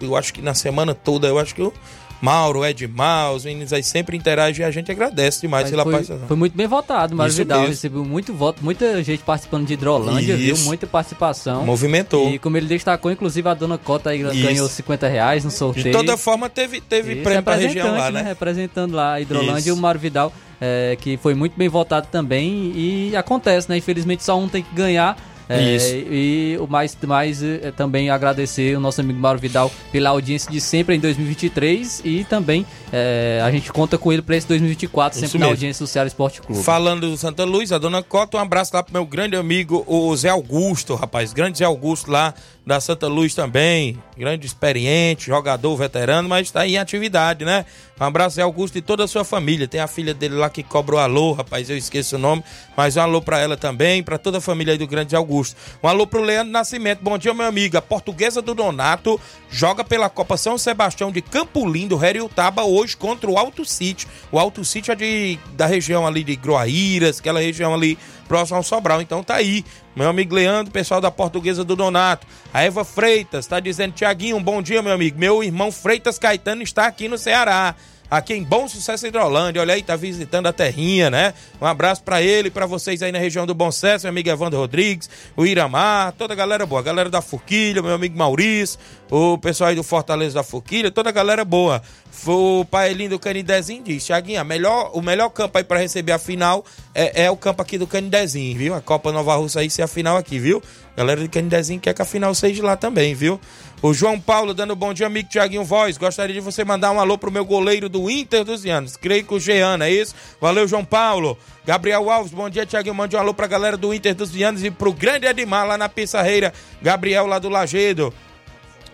[0.00, 1.72] eu acho que na semana toda, eu acho que o
[2.20, 5.92] Mauro, Edmar, os meninos aí sempre interagem e a gente agradece demais Mas pela foi,
[5.92, 6.26] participação.
[6.26, 7.70] foi muito bem votado, Mário Isso Vidal mesmo.
[7.74, 10.54] recebeu muito voto, muita gente participando de Hidrolândia, viu?
[10.54, 10.64] Isso.
[10.64, 11.64] Muita participação.
[11.64, 12.30] Movimentou.
[12.30, 14.42] E como ele destacou, inclusive a dona Cota aí Isso.
[14.42, 15.86] ganhou 50 reais no sorteio.
[15.86, 18.28] De toda forma, teve, teve Isso, prêmio pra região lá, representante, né?
[18.28, 19.68] Representando lá a Hidrolândia Isso.
[19.68, 22.72] e o Mário Vidal, é, que foi muito bem votado também.
[22.74, 23.76] E acontece, né?
[23.76, 25.16] Infelizmente só um tem que ganhar.
[25.48, 25.94] É, Isso.
[25.94, 30.60] E o mais, mais é, também agradecer o nosso amigo Mário Vidal pela audiência de
[30.60, 35.26] sempre em 2023 e também é, a gente conta com ele para esse 2024, Isso
[35.26, 35.54] sempre na mesmo.
[35.56, 36.62] audiência do Ceará Esporte Clube.
[36.62, 40.14] Falando do Santa Luz, a dona Cota, um abraço lá pro meu grande amigo, o
[40.16, 41.32] Zé Augusto, rapaz.
[41.32, 42.34] Grande Zé Augusto lá
[42.66, 43.98] da Santa Luz também.
[44.16, 47.66] Grande experiente, jogador, veterano, mas tá em atividade, né?
[48.00, 49.68] Um abraço, Zé Augusto e toda a sua família.
[49.68, 52.42] Tem a filha dele lá que cobra o alô, rapaz, eu esqueço o nome,
[52.76, 55.56] mas um alô pra ela também, pra toda a família aí do grande Augusto.
[55.82, 57.00] Um alô pro Leandro Nascimento.
[57.02, 57.76] Bom dia, meu amigo.
[57.76, 63.30] A portuguesa do Donato joga pela Copa São Sebastião de Campo Lindo, Heriutaba, hoje contra
[63.30, 64.06] o Alto City.
[64.32, 68.62] O Alto City é de, da região ali de Groaíras, aquela região ali próximo ao
[68.62, 69.02] Sobral.
[69.02, 69.64] Então tá aí.
[69.96, 72.26] Meu amigo Leandro, pessoal da Portuguesa do Donato.
[72.52, 75.18] A Eva Freitas tá dizendo, Tiaguinho, um bom dia, meu amigo.
[75.18, 77.76] Meu irmão Freitas Caetano está aqui no Ceará.
[78.10, 81.32] Aqui em Bom Sucesso Hidrolândia, olha aí, tá visitando a terrinha, né?
[81.60, 84.58] Um abraço pra ele, pra vocês aí na região do Bom Sucesso, meu amigo Evandro
[84.58, 88.78] Rodrigues, o Iramar, toda a galera boa, a galera da Forquilha, meu amigo Maurício,
[89.10, 91.82] o pessoal aí do Fortaleza da Forquilha, toda a galera boa.
[92.26, 96.18] O Paelinho do Canidezinho diz, Tiaguinho, a melhor, o melhor campo aí pra receber a
[96.18, 98.74] final é, é o campo aqui do Canidezinho, viu?
[98.74, 100.62] A Copa Nova Russa aí ser a final aqui, viu?
[100.96, 103.38] Galera do Canidezinho quer que a final seja lá também, viu?
[103.82, 105.98] O João Paulo dando bom dia, amigo Tiaguinho Voz.
[105.98, 108.96] Gostaria de você mandar um alô pro meu goleiro do Inter dos Anos.
[108.96, 110.14] Creio que o Jean, é isso?
[110.40, 111.36] Valeu, João Paulo.
[111.66, 112.94] Gabriel Alves, bom dia, Tiaguinho.
[112.94, 115.90] Mande um alô pra galera do Inter dos Anos e pro grande Edmar lá na
[115.90, 116.54] Pissarreira.
[116.80, 118.14] Gabriel lá do Lagedo.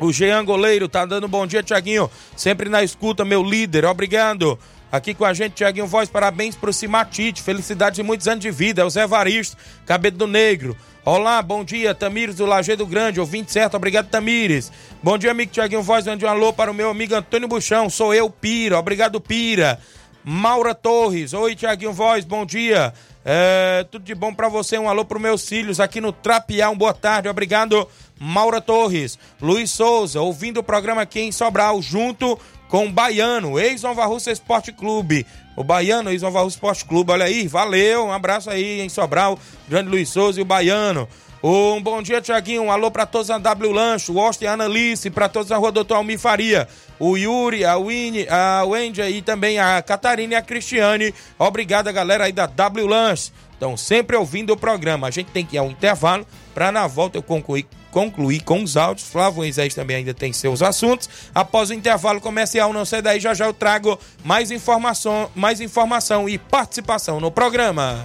[0.01, 2.11] O Jean Goleiro tá dando bom dia, Tiaguinho.
[2.35, 3.85] Sempre na escuta, meu líder.
[3.85, 4.59] Obrigado.
[4.91, 7.43] Aqui com a gente, Tiaguinho Voz, parabéns pro Cimatite.
[7.43, 8.81] Felicidades e muitos anos de vida.
[8.81, 10.75] É o Zé Varisto, Cabelo do Negro.
[11.05, 14.71] Olá, bom dia, Tamires do Lajeado Grande, ouvinte certo, obrigado, Tamires.
[15.03, 18.13] Bom dia, amigo Tiaguinho Voz, mande um alô para o meu amigo Antônio Buchão, sou
[18.13, 19.81] eu, Pira, obrigado, Pira.
[20.23, 22.93] Maura Torres, oi, Tiaguinho Voz, bom dia.
[23.25, 26.93] É, tudo de bom para você, um alô para meus filhos aqui no Trapião, boa
[26.93, 27.89] tarde, obrigado,
[28.21, 29.19] Maura Torres.
[29.41, 34.71] Luiz Souza, ouvindo o programa aqui em Sobral, junto com o Baiano, ex-Nova Russa Esporte
[34.71, 35.27] Clube.
[35.57, 39.89] O Baiano, ex-Nova Russa Esporte Clube, olha aí, valeu, um abraço aí em Sobral, grande
[39.89, 41.09] Luiz Souza e o Baiano.
[41.43, 42.65] Um bom dia, Tiaguinho.
[42.65, 45.73] Um alô pra todos na W Lancho, Austin e a Analice, pra todos na rua
[45.73, 46.69] Doutor Almir Faria.
[46.99, 51.15] O Yuri, a Winnie, a Wendy e também a Catarina e a Cristiane.
[51.39, 53.33] Obrigado, galera aí da W Lanche.
[53.55, 55.07] Estão sempre ouvindo o programa.
[55.07, 58.77] A gente tem que ir ao intervalo para na volta eu concluir, concluir com os
[58.77, 59.09] áudios.
[59.09, 61.09] Flávio Moisés também ainda tem seus assuntos.
[61.35, 66.29] Após o intervalo comercial, não sei daí, já já eu trago mais informação, mais informação
[66.29, 68.05] e participação no programa.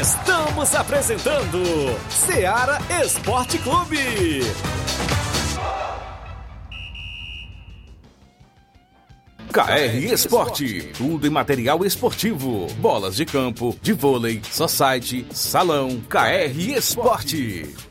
[0.00, 1.62] Estamos apresentando
[2.08, 4.40] Seara Esporte Clube.
[9.52, 17.74] KR Esporte, tudo em material esportivo, bolas de campo, de vôlei, society, salão, KR Esporte.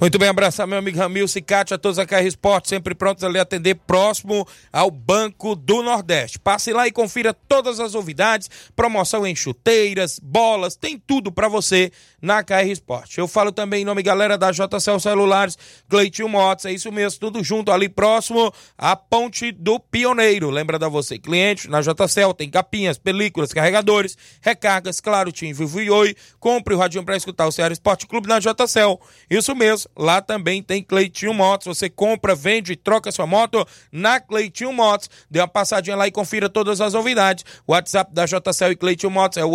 [0.00, 3.36] Muito bem, abraçar meu amigo Ramil Cicate, a todos a KR Esporte, sempre prontos ali
[3.36, 6.38] atender próximo ao Banco do Nordeste.
[6.38, 11.90] Passe lá e confira todas as novidades, promoção em chuteiras, bolas, tem tudo para você
[12.20, 13.18] na KR Esporte.
[13.18, 15.56] Eu falo também em nome, galera, da JCL Celulares,
[15.88, 20.50] Cleitinho Motos, é isso mesmo, tudo junto ali próximo à Ponte do Pioneiro.
[20.50, 25.90] Lembra da você, cliente, na JCL tem capinhas, películas, carregadores, recargas, claro, Tim Vivo e
[25.90, 26.16] Oi.
[26.38, 29.00] Compre o radinho para escutar o Ceará Esporte Clube na JCL.
[29.30, 29.90] Isso mesmo.
[29.96, 31.66] Lá também tem Cleitinho Motos.
[31.66, 35.08] Você compra, vende e troca sua moto na Cleitinho Motos.
[35.30, 37.44] Dê uma passadinha lá e confira todas as novidades.
[37.66, 39.50] WhatsApp da JCL e Cleitinho Motos é o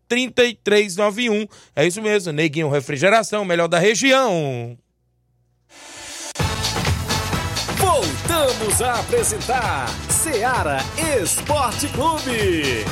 [0.09, 1.49] 889-9300-3391.
[1.75, 4.77] É isso mesmo, Neguinho Refrigeração, melhor da região.
[7.77, 10.77] Voltamos a apresentar Seara
[11.21, 12.85] Esporte Clube.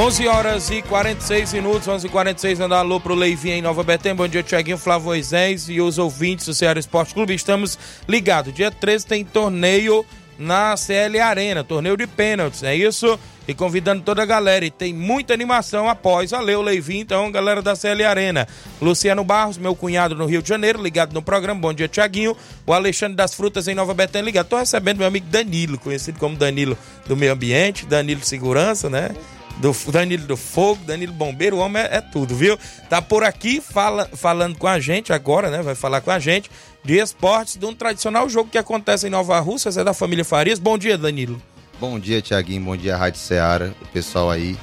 [0.00, 4.14] 11 horas e 46 minutos, 11 e 46 mandar alô pro Leivinho em Nova Betém.
[4.14, 7.34] Bom dia, Tiaguinho, Flávio Moisés e os ouvintes do Ceará Esporte Clube.
[7.34, 7.78] Estamos
[8.08, 8.54] ligados.
[8.54, 10.06] Dia 13 tem torneio
[10.38, 13.20] na CL Arena, torneio de pênaltis, é isso?
[13.46, 14.64] E convidando toda a galera.
[14.64, 16.30] E tem muita animação após.
[16.30, 18.48] Valeu, Leivinho, então, galera da CL Arena.
[18.80, 21.60] Luciano Barros, meu cunhado no Rio de Janeiro, ligado no programa.
[21.60, 22.34] Bom dia, Tiaguinho.
[22.66, 24.48] O Alexandre das Frutas em Nova Betânia, ligado.
[24.48, 29.10] Tô recebendo meu amigo Danilo, conhecido como Danilo do Meio Ambiente, Danilo Segurança, né?
[29.58, 32.58] Do Danilo do Fogo, Danilo Bombeiro, o homem é, é, tudo, viu?
[32.88, 35.62] Tá por aqui fala, falando com a gente agora, né?
[35.62, 36.50] Vai falar com a gente
[36.82, 40.58] de esportes, de um tradicional jogo que acontece em Nova Russas, é da família Farias.
[40.58, 41.40] Bom dia, Danilo.
[41.78, 42.62] Bom dia, Tiaguinho.
[42.62, 44.56] Bom dia, Rádio Ceará, o pessoal aí,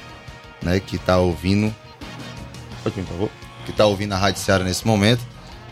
[0.62, 1.74] né, que tá ouvindo.
[2.82, 3.30] Por favor.
[3.66, 5.20] Que tá ouvindo a Rádio Ceará nesse momento.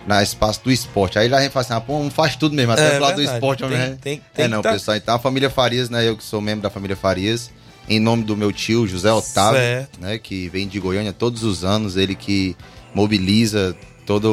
[0.06, 1.18] Na espaço do esporte.
[1.18, 3.22] Aí lá a gente fala assim, ah, pô, não faz tudo mesmo, até é, do
[3.22, 3.98] esporte, tem, né?
[4.00, 4.70] Tem, tem, é, não, tá...
[4.70, 4.96] pessoal.
[4.96, 6.08] Então a família Farias, né?
[6.08, 7.50] Eu que sou membro da família Farias
[7.88, 10.00] em nome do meu tio José Otávio, certo.
[10.00, 12.56] né, que vem de Goiânia todos os anos, ele que
[12.94, 13.76] mobiliza
[14.06, 14.30] todos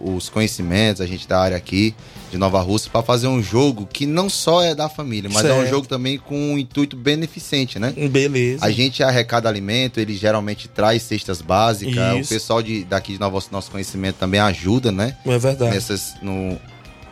[0.00, 1.94] os conhecimentos, a gente da área aqui
[2.30, 5.60] de Nova Rússia, para fazer um jogo que não só é da família, mas certo.
[5.60, 7.92] é um jogo também com um intuito beneficente, né?
[8.10, 8.64] Beleza.
[8.64, 12.24] A gente arrecada alimento, ele geralmente traz cestas básicas, Isso.
[12.24, 15.16] o pessoal de, daqui de Nova Rússia, nosso conhecimento também ajuda, né?
[15.24, 15.74] É verdade.
[15.74, 16.58] Nessas, no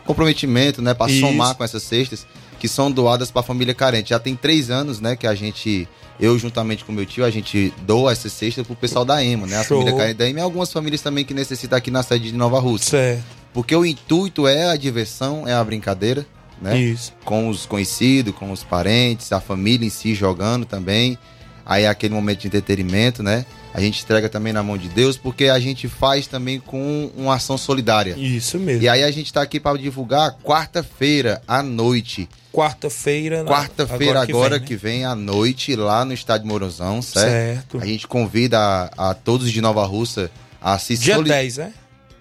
[0.05, 2.26] comprometimento, né, para somar com essas cestas
[2.59, 4.11] que são doadas para a família carente.
[4.11, 5.88] Já tem três anos, né, que a gente,
[6.18, 9.57] eu juntamente com meu tio, a gente doa essa cesta pro pessoal da EMA, né?
[9.59, 9.78] A Show.
[9.78, 12.59] família carente da EMA e algumas famílias também que necessitam aqui na sede de Nova
[12.59, 12.90] Rússia.
[12.90, 13.24] Certo.
[13.52, 16.26] Porque o intuito é a diversão, é a brincadeira,
[16.61, 16.78] né?
[16.78, 17.12] Isso.
[17.24, 21.18] Com os conhecidos, com os parentes, a família em si jogando também.
[21.67, 23.47] Aí é aquele momento de entretenimento, né?
[23.73, 27.35] A gente entrega também na mão de Deus, porque a gente faz também com uma
[27.35, 28.15] ação solidária.
[28.17, 28.83] Isso mesmo.
[28.83, 33.45] E aí a gente está aqui para divulgar quarta-feira à noite quarta-feira.
[33.45, 37.73] Quarta-feira agora, que, agora vem, que, vem, à noite lá no estádio Morozão, certo?
[37.73, 37.79] Certo.
[37.81, 38.59] A gente convida
[38.97, 40.31] a, a todos de Nova Russa
[40.62, 41.29] a se Dia soli...
[41.29, 41.73] 10, né?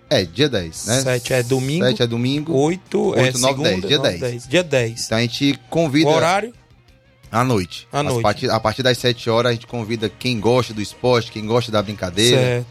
[0.10, 1.02] É, dia 10, né?
[1.02, 1.86] 7 é domingo.
[1.86, 2.54] 7 é domingo.
[2.56, 3.82] 8, 8 é 9, segunda, 10.
[3.88, 4.48] Dia 9, 10.
[4.48, 5.06] Dia 10.
[5.06, 6.10] Então a gente convida.
[6.10, 6.54] O horário?
[7.34, 7.88] À noite.
[7.92, 8.22] À noite.
[8.22, 11.72] Partir, a partir das 7 horas a gente convida quem gosta do esporte, quem gosta
[11.72, 12.38] da brincadeira.
[12.38, 12.68] Certo.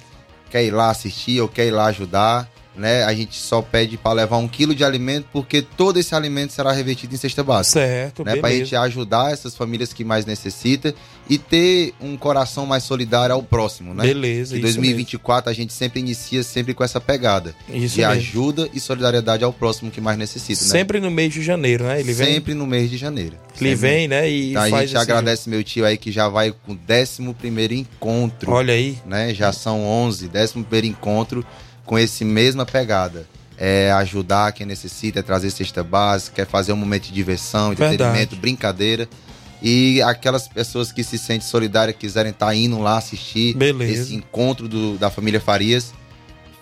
[0.52, 3.04] Quer ir lá assistir ou quer ir lá ajudar né?
[3.04, 6.72] A gente só pede para levar um quilo de alimento, porque todo esse alimento será
[6.72, 7.80] revertido em cesta básica.
[7.80, 8.36] Certo, né?
[8.36, 10.92] Para a gente ajudar essas famílias que mais necessitam
[11.28, 14.02] e ter um coração mais solidário ao próximo, né?
[14.02, 14.56] Beleza.
[14.56, 18.12] Em 2024 a gente sempre inicia sempre com essa pegada isso de mesmo.
[18.12, 20.62] ajuda e solidariedade ao próximo que mais necessita.
[20.62, 20.70] Né?
[20.70, 22.00] Sempre no mês de janeiro, né?
[22.00, 22.34] Ele vem...
[22.34, 23.36] Sempre no mês de janeiro.
[23.60, 23.74] Ele sempre.
[23.74, 24.30] vem, né?
[24.30, 27.74] E então, a gente agradece meu tio aí que já vai com o 11 primeiro
[27.74, 28.50] encontro.
[28.50, 28.98] Olha aí.
[29.06, 29.32] Né?
[29.34, 31.46] Já são 11, 11 primeiro encontro
[31.84, 33.26] com esse mesma pegada.
[33.58, 38.16] É ajudar quem necessita, é trazer cesta básica, é fazer um momento de diversão, entretenimento,
[38.16, 38.36] Verdade.
[38.36, 39.08] brincadeira.
[39.62, 44.02] E aquelas pessoas que se sentem solidárias, quiserem estar tá indo lá assistir Beleza.
[44.02, 45.94] esse encontro do, da família Farias,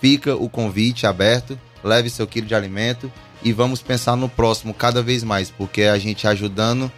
[0.00, 3.10] fica o convite aberto, leve seu quilo de alimento
[3.42, 6.92] e vamos pensar no próximo cada vez mais, porque a gente ajudando,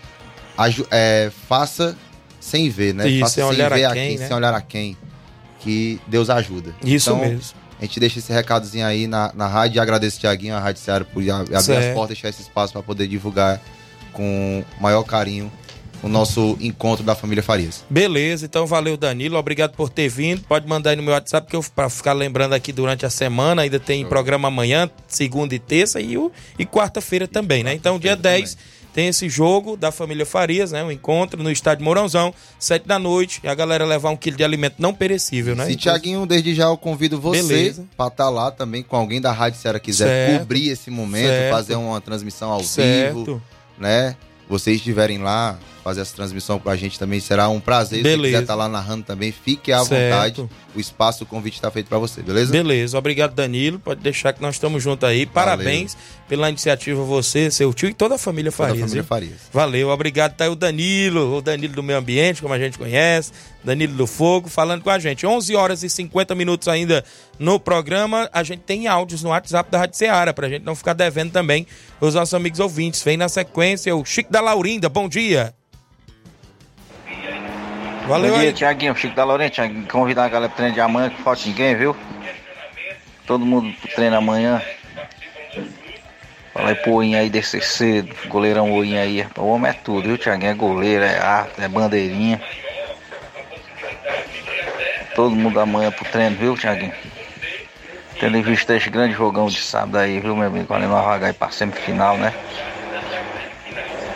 [0.58, 1.96] aju é, faça
[2.40, 3.08] sem ver, né?
[3.08, 4.26] Isso, faça sem, olhar ver a quem, né?
[4.26, 4.96] sem olhar a quem,
[5.60, 6.74] que Deus ajuda.
[6.84, 7.61] Isso então, mesmo.
[7.82, 11.04] A gente deixa esse recadozinho aí na, na rádio e agradeço, Tiaguinho, a Rádio Seara,
[11.04, 11.88] por abrir certo.
[11.88, 13.60] as portas, deixar esse espaço para poder divulgar
[14.12, 15.50] com maior carinho
[16.00, 17.84] o nosso encontro da família Farias.
[17.90, 20.42] Beleza, então valeu Danilo, obrigado por ter vindo.
[20.42, 23.62] Pode mandar aí no meu WhatsApp que eu para ficar lembrando aqui durante a semana,
[23.62, 27.72] ainda tem programa amanhã, segunda e terça e, o- e quarta-feira também, né?
[27.74, 28.56] Então dia 10
[28.92, 30.82] tem esse jogo da família Farias, né?
[30.84, 34.44] Um encontro no estádio Mourãozão, sete da noite, e a galera levar um quilo de
[34.44, 35.66] alimento não perecível, né?
[35.66, 39.58] Se Tiaguinho, desde já eu convido você para estar lá também com alguém da Rádio
[39.60, 40.40] Ceará quiser Certo.
[40.40, 41.50] cobrir esse momento, Certo.
[41.50, 43.24] fazer uma transmissão ao Certo.
[43.24, 43.42] vivo,
[43.78, 44.16] né?
[44.48, 47.98] Vocês estiverem lá, fazer essa transmissão com a gente também será um prazer.
[47.98, 48.28] Se você Beleza.
[48.28, 50.36] quiser estar lá narrando também, fique à Certo.
[50.36, 50.48] vontade.
[50.74, 52.50] O espaço, o convite está feito para você, beleza?
[52.50, 53.78] Beleza, obrigado Danilo.
[53.78, 55.26] Pode deixar que nós estamos juntos aí.
[55.26, 55.96] Parabéns
[56.28, 58.84] pela iniciativa, você, seu tio e toda a família Toda a Farias.
[58.88, 59.04] família?
[59.04, 59.34] Farias.
[59.52, 60.34] Valeu, obrigado.
[60.34, 64.06] Tá aí o Danilo, o Danilo do Meio Ambiente, como a gente conhece, Danilo do
[64.06, 65.26] Fogo, falando com a gente.
[65.26, 67.04] 11 horas e 50 minutos ainda
[67.38, 68.30] no programa.
[68.32, 71.66] A gente tem áudios no WhatsApp da Rádio Ceará, pra gente não ficar devendo também
[72.00, 73.02] os nossos amigos ouvintes.
[73.02, 74.88] Vem na sequência o Chico da Laurinda.
[74.88, 75.52] Bom dia.
[78.06, 78.52] Valeu Bom dia.
[78.52, 79.50] Tiaguinho, Chico da.
[79.50, 81.96] Tiaguinho, Convidar a galera pro treino de amanhã, que falta ninguém, viu?
[83.26, 84.60] Todo mundo pro treino amanhã.
[86.52, 89.26] Fala aí pro Oinha aí desse cedo, goleirão Oinha aí.
[89.38, 90.50] O homem é tudo, viu, Tiaguinho?
[90.50, 92.40] É goleiro, é arte, é bandeirinha.
[95.14, 96.92] Todo mundo amanhã pro treino, viu, Tiaguinho?
[98.18, 100.66] Tendo em vista esse grande jogão de sábado aí, viu, meu amigo?
[100.74, 102.34] Olha, nós vagar aí pra semifinal, né?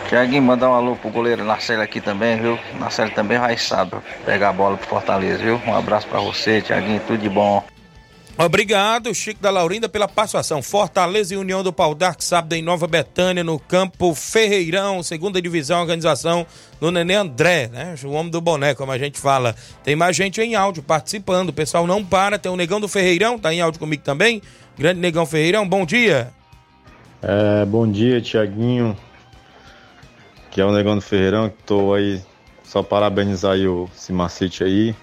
[0.07, 2.57] Tiaguinho, mandar um alô pro goleiro Narcelo aqui também, viu?
[2.79, 5.61] Narcelo também vai sábado pra pegar a bola pro Fortaleza, viu?
[5.67, 7.61] Um abraço pra você, Tiaguinho, tudo de bom.
[8.37, 10.61] Obrigado, Chico da Laurinda, pela participação.
[10.61, 15.81] Fortaleza e União do Pau d'Arco, sábado em Nova Betânia, no campo Ferreirão, segunda divisão,
[15.81, 16.45] organização
[16.79, 17.95] do Nenê André, né?
[18.05, 19.55] O homem do boné, como a gente fala.
[19.83, 22.37] Tem mais gente em áudio participando, o pessoal não para.
[22.37, 24.41] Tem o Negão do Ferreirão, tá em áudio comigo também.
[24.77, 26.29] Grande Negão Ferreirão, bom dia.
[27.23, 28.95] É, bom dia, Tiaguinho.
[30.57, 32.19] Que é o Negão do Ferreirão, que tô aí
[32.63, 34.95] só parabenizar aí o Simacite aí.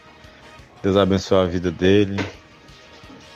[0.83, 2.21] Deus abençoe a vida dele.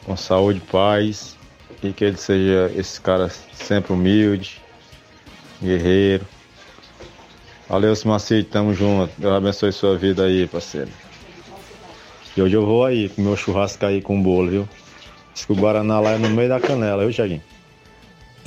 [0.05, 1.37] Com saúde, paz.
[1.81, 4.61] E que ele seja esse cara sempre humilde,
[5.63, 6.27] guerreiro.
[7.69, 9.13] Valeu, Simacite, tamo junto.
[9.17, 10.91] Deus abençoe sua vida aí, parceiro.
[12.37, 14.69] E hoje eu vou aí, comer o churrasco aí com bolo, viu?
[15.33, 17.58] Diz que o Guaraná lá é no meio da canela, viu, Tiaguinho?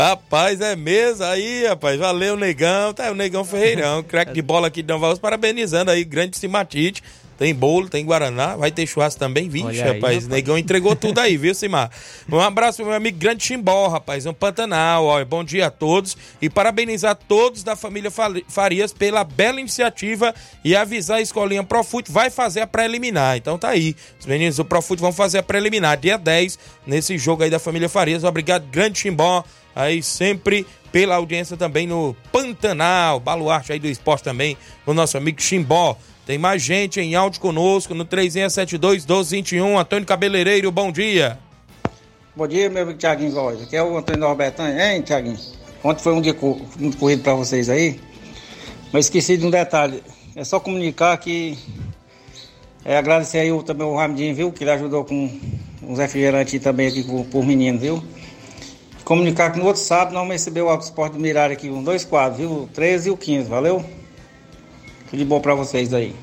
[0.02, 2.00] Rapaz, é mesa aí, rapaz.
[2.00, 2.92] Valeu, Negão.
[2.92, 6.36] Tá aí o Negão Ferreirão, craque de bola aqui de Nova Rússia, parabenizando aí, grande
[6.38, 7.04] Simatite.
[7.42, 9.50] Tem bolo, tem Guaraná, vai ter churrasco também.
[9.50, 10.28] Vixe, Olha aí, rapaz, rapaz.
[10.28, 11.90] Negão entregou tudo aí, viu, Simar?
[12.32, 15.26] Um abraço pro meu amigo Grande Chimbó, rapaz, um Pantanal, ó.
[15.26, 18.12] Bom dia a todos e parabenizar todos da família
[18.48, 23.38] Farias pela bela iniciativa e avisar a escolinha Profute vai fazer a preliminar.
[23.38, 27.42] Então tá aí, os meninos do Profute vão fazer a preliminar dia 10 nesse jogo
[27.42, 28.24] aí da família Farias.
[28.24, 29.44] Obrigado, Grande Chimbó,
[29.76, 35.42] aí sempre pela audiência também no Pantanal, baluarte aí do esporte também, o nosso amigo
[35.42, 35.98] Chimbó.
[36.26, 39.78] Tem mais gente em áudio conosco no 3672 1221.
[39.80, 41.38] Antônio Cabeleireiro, bom dia.
[42.36, 43.62] Bom dia, meu amigo Tiaguinho Voz.
[43.62, 45.38] Aqui é o Antônio Norbertanha, hein, Tiaguinho?
[45.84, 46.36] Ontem foi um dia
[46.80, 48.00] muito corrido pra vocês aí,
[48.94, 50.04] mas esqueci de um detalhe.
[50.36, 51.58] É só comunicar que.
[52.86, 54.52] É agradecer aí o- também o Ramidinho, viu?
[54.52, 55.30] Que ele ajudou com
[55.84, 58.04] uns refrigerantes também aqui por, por menino, viu?
[59.04, 61.84] Comunicar que no outro sábado nós vamos receber o Alto Esporte do Mirário aqui, um
[61.84, 62.50] dois quadros, viu?
[62.52, 63.84] O 13 e o 15, valeu?
[65.12, 66.16] Tudo de bom pra vocês aí.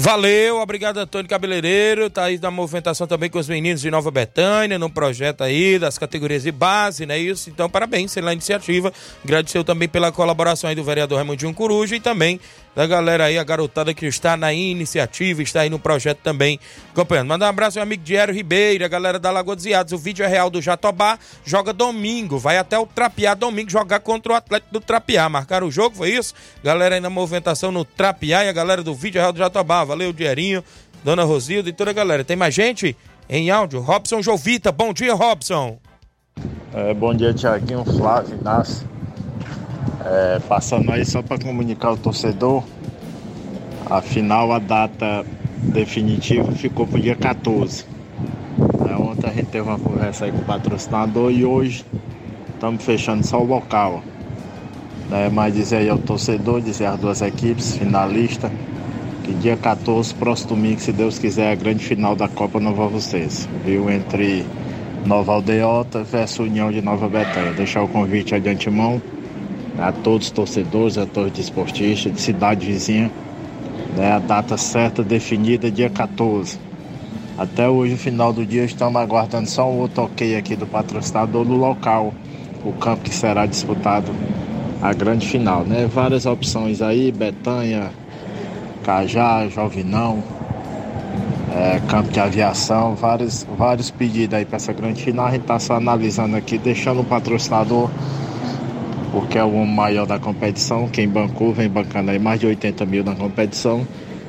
[0.00, 4.78] Valeu, obrigado Antônio Cabeleireiro, tá aí na movimentação também com os meninos de Nova Betânia,
[4.78, 7.18] no projeto aí das categorias de base, né?
[7.18, 8.92] Isso, então parabéns pela iniciativa.
[9.24, 12.38] Agradeceu também pela colaboração aí do vereador Raimundinho Coruja e também
[12.76, 16.60] da galera aí, a garotada que está na iniciativa, está aí no projeto também
[16.92, 17.26] acompanhando.
[17.26, 19.92] Manda um abraço ao meu amigo Diário Ribeiro, a galera da Lagoa dos Iados.
[19.92, 24.32] O vídeo é real do Jatobá, joga domingo, vai até o Trapiá domingo jogar contra
[24.32, 25.28] o Atlético do Trapiá.
[25.28, 26.32] Marcaram o jogo, foi isso?
[26.62, 29.87] Galera aí na movimentação no Trapiá e a galera do vídeo é real do Jatobá.
[29.88, 30.62] Valeu, Dierinho,
[31.02, 32.22] Dona Rosilda e toda a galera.
[32.22, 32.94] Tem mais gente
[33.26, 33.80] em áudio?
[33.80, 35.78] Robson Jovita, bom dia, Robson.
[36.74, 38.86] É, bom dia, Tiaguinho, Flávio, Inácio.
[40.04, 42.62] É, passando aí só para comunicar ao torcedor,
[43.88, 45.24] afinal a data
[45.56, 47.86] definitiva ficou para o dia 14.
[48.90, 51.84] É, ontem a gente teve uma conversa aí com o patrocinador e hoje
[52.52, 54.02] estamos fechando só o local.
[55.10, 58.52] É, mas dizer aí ao torcedor, dizer às duas equipes, finalista,
[59.28, 63.46] que dia 14, próximo domingo, se Deus quiser, a grande final da Copa Nova Vocês,
[63.62, 63.90] viu?
[63.90, 64.42] Entre
[65.04, 67.52] Nova Aldeota versus União de Nova Betânia.
[67.52, 69.02] Deixar o convite aí de antemão
[69.78, 73.10] a todos os torcedores, a todos os desportistas de cidade vizinha.
[73.94, 76.58] Né, a data certa definida, dia 14.
[77.36, 81.44] Até hoje, no final do dia, estamos aguardando só um outro ok aqui do patrocinador
[81.44, 82.14] no local,
[82.64, 84.10] o campo que será disputado
[84.80, 85.86] a grande final, né?
[85.86, 87.90] Várias opções aí, Betanha,
[88.78, 90.22] Cajá, Jovinão,
[91.54, 95.26] é, campo de aviação, vários, vários pedidos aí para essa grande final.
[95.26, 97.90] A gente está só analisando aqui, deixando o patrocinador,
[99.12, 100.88] porque é o maior da competição.
[100.88, 103.86] Quem bancou vem bancando aí mais de 80 mil na competição.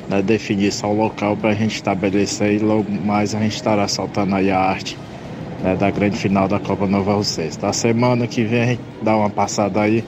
[0.09, 3.87] Né, definir só o local para a gente estabelecer e logo mais a gente estará
[3.87, 4.97] soltando aí a arte
[5.61, 7.59] né, da grande final da Copa Nova Rocense.
[7.59, 10.03] Da semana que vem a gente dá uma passada aí,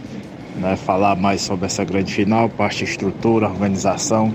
[0.56, 4.34] né, falar mais sobre essa grande final, parte estrutura, organização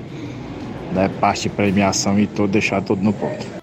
[0.93, 3.57] né, parte premiação e tudo, deixar tudo no ponto.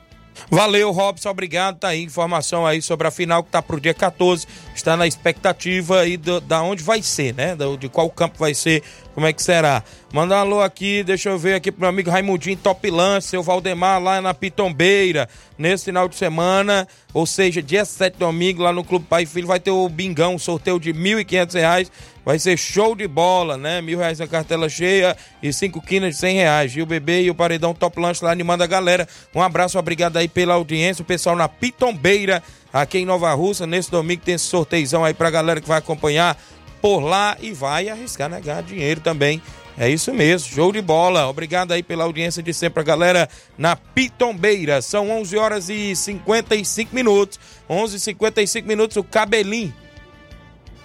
[0.50, 1.80] Valeu, Robson, obrigado.
[1.80, 4.46] Tá aí informação aí sobre a final que tá pro dia 14.
[4.76, 7.58] Está na expectativa aí do, da onde vai ser, né?
[7.80, 8.84] De qual campo vai ser,
[9.16, 9.84] como é que será.
[10.14, 13.42] Manda um alô aqui, deixa eu ver aqui pro meu amigo Raimundinho Top Lance, seu
[13.42, 15.28] Valdemar lá na Pitombeira,
[15.58, 19.60] nesse final de semana, ou seja, dia 7 domingo, lá no Clube Pai Filho, vai
[19.60, 21.90] ter o Bingão, um sorteio de R$ 1.500
[22.26, 23.82] Vai ser show de bola, né?
[23.82, 26.74] Mil reais na cartela cheia e cinco quinas de cem reais.
[26.78, 29.08] O bebê e o paredão Top Lanche lá animando a galera.
[29.36, 31.02] Um abraço, obrigado aí pela audiência.
[31.02, 33.68] O pessoal na Pitombeira, aqui em Nova Russa.
[33.68, 36.38] Nesse domingo tem esse sorteizão aí pra galera que vai acompanhar
[36.82, 38.64] por lá e vai arriscar negar né?
[38.68, 39.42] dinheiro também.
[39.78, 41.28] É isso mesmo, show de bola.
[41.28, 44.82] Obrigado aí pela audiência de sempre, a galera na Pitombeira.
[44.82, 47.40] São 11 horas e 55 minutos.
[47.70, 49.74] 11 e 55 minutos, o Cabelinho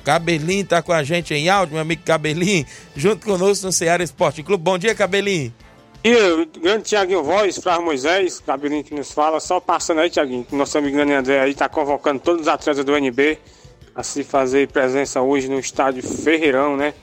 [0.08, 2.64] Cabelinho tá com a gente em áudio, meu amigo Cabelinho,
[2.96, 4.64] junto conosco no Ceará Esporte Clube.
[4.64, 5.52] Bom dia, Cabelinho.
[6.02, 10.46] E o grande Tiaguinho Voz, Flávio Moisés, Cabelinho que nos fala, só passando aí, Tiaguinho,
[10.46, 13.38] que nosso amigo André aí tá convocando todos os atletas do NB
[13.94, 16.94] a se fazer presença hoje no estádio Ferreirão, né?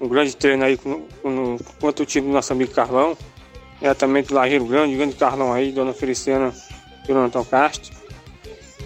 [0.00, 3.14] Um grande treino aí com, o time do nosso amigo Carlão,
[3.78, 6.50] diretamente do Lajeiro Grande, grande Carlão aí, Dona Feliciana
[7.06, 7.92] e Antônio Castro.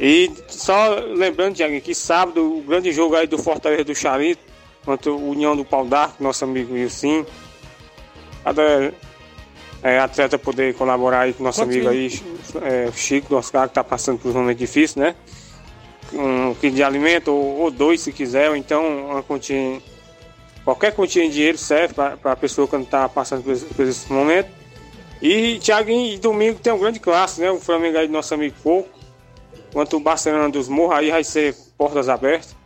[0.01, 4.43] E só lembrando, Tiago, que sábado o grande jogo aí do Fortaleza do Charito
[4.85, 7.27] contra o União do Pau d'Arco, nosso amigo Wilson.
[8.45, 8.95] Cada
[9.83, 12.11] é, atleta poder colaborar aí com nosso amigo aí,
[12.63, 15.15] é, Chico do Oscar, que está passando por um momento difícil, né?
[16.13, 19.81] Um quilo de alimento, ou, ou, dois se quiser, ou então uma continha.
[20.65, 24.13] Qualquer quantia de dinheiro serve para a pessoa quando está passando por esse, por esse
[24.13, 24.49] momento.
[25.21, 27.51] E, Thiago, e domingo tem um grande clássico, né?
[27.51, 28.98] O Flamengo aí do nosso amigo Coco
[29.71, 32.57] Enquanto o Barcelona dos Morros aí vai ser portas abertas.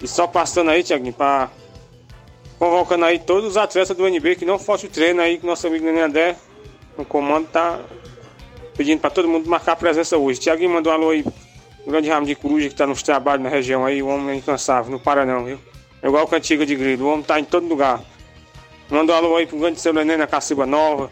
[0.00, 1.50] E só passando aí, Tiaguinho, para
[2.58, 5.66] convocando aí todos os atletas do NB que não fosse o treino aí, que nosso
[5.66, 6.36] amigo André,
[6.96, 7.80] no comando, tá
[8.76, 10.38] pedindo para todo mundo marcar presença hoje.
[10.38, 11.24] Tiaguinho mandou um alô aí,
[11.84, 14.34] o grande ramo de coruja que tá nos trabalhos na região aí, o homem é
[14.36, 15.58] incansável, não para não, viu?
[16.00, 18.00] É igual cantiga de grilo, o homem tá em todo lugar.
[18.88, 21.10] Mandou um alô aí pro grande seu Nenê na Caciba Nova.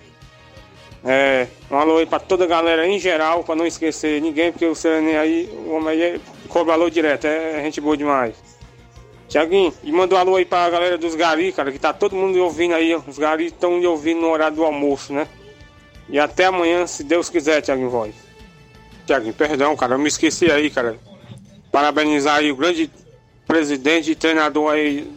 [1.05, 4.66] É, um alô aí pra toda a galera em geral, pra não esquecer ninguém, porque
[4.66, 8.34] o Serene aí, o homem aí cobra alô direto, é, é gente boa demais.
[9.28, 12.36] Tiaguinho, e manda um alô aí pra galera dos Gari, cara, que tá todo mundo
[12.42, 15.26] ouvindo aí, os Gari estão ouvindo no horário do almoço, né?
[16.09, 18.14] E até amanhã, se Deus quiser, Tiaguinho Voz.
[19.07, 20.98] Tiaguinho, perdão, cara, eu me esqueci aí, cara.
[21.70, 22.90] Parabenizar aí o grande
[23.46, 25.09] presidente e treinador aí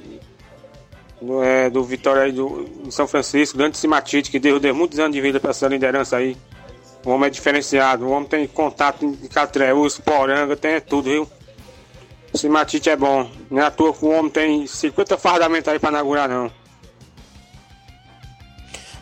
[1.43, 5.21] é, do Vitória aí do, São Francisco, grande Simatite, que deu, deu muitos anos de
[5.21, 6.37] vida para essa liderança aí.
[7.05, 11.29] O homem é diferenciado, o homem tem contato de Catreus, Poranga, tem tudo, viu?
[12.33, 13.29] Simatite é bom.
[13.49, 16.51] Não é à toa que o homem tem 50 fardamentos aí para inaugurar, não.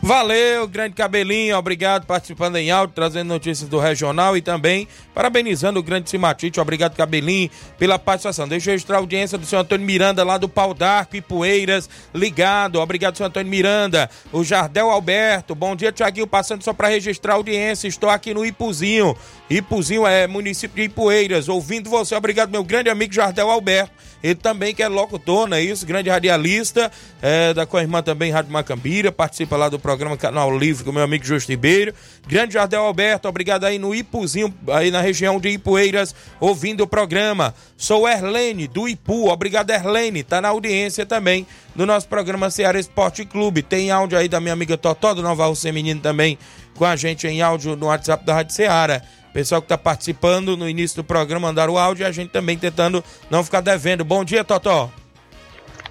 [0.04, 5.82] Valeu, grande cabelinho, obrigado participando em áudio, trazendo notícias do regional e também parabenizando o
[5.82, 7.48] grande Simatite, obrigado cabelinho
[7.78, 8.48] pela participação.
[8.48, 11.88] Deixa eu registrar a audiência do senhor Antônio Miranda lá do Pau d'Arco e Poeiras,
[12.12, 14.10] ligado, obrigado senhor Antônio Miranda.
[14.32, 18.44] O Jardel Alberto, bom dia Tiaguinho, passando só para registrar a audiência, estou aqui no
[18.44, 19.16] Ipuzinho,
[19.48, 23.92] Ipuzinho é município de Ipueiras, ouvindo você, obrigado meu grande amigo Jardel Alberto,
[24.22, 25.86] ele também que é locutor, não é isso?
[25.86, 30.56] Grande radialista, é, da com a irmã também Rádio Macambira, participa lá do programa Canal
[30.56, 31.94] Livre com meu amigo Justo Ribeiro.
[32.26, 37.54] Grande Jardel Alberto, obrigado aí no Ipuzinho, aí na região de Ipueiras, ouvindo o programa.
[37.76, 43.24] Sou Erlene, do Ipu, obrigado Erlene, tá na audiência também do nosso programa Ceará Esporte
[43.24, 43.62] Clube.
[43.62, 46.38] Tem áudio aí da minha amiga Totó, do Nova Rússia Menino também,
[46.76, 49.02] com a gente em áudio no WhatsApp da Rádio Ceará.
[49.32, 52.58] Pessoal que está participando no início do programa, mandaram o áudio e a gente também
[52.58, 54.04] tentando não ficar devendo.
[54.04, 54.90] Bom dia, Totó.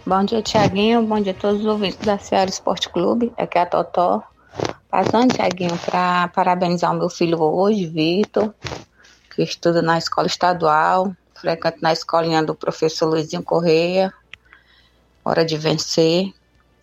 [0.06, 1.02] Bom dia, Tiaguinho.
[1.02, 3.34] Bom dia a todos os ouvintes da Ceará Esporte Clube.
[3.36, 4.22] Aqui é a Totó.
[4.92, 8.54] Passando, Tiaguinho, para parabenizar o meu filho hoje, Vitor,
[9.34, 14.14] que estuda na escola estadual, frequenta na escolinha do professor Luizinho Correia.
[15.26, 16.32] Hora de vencer.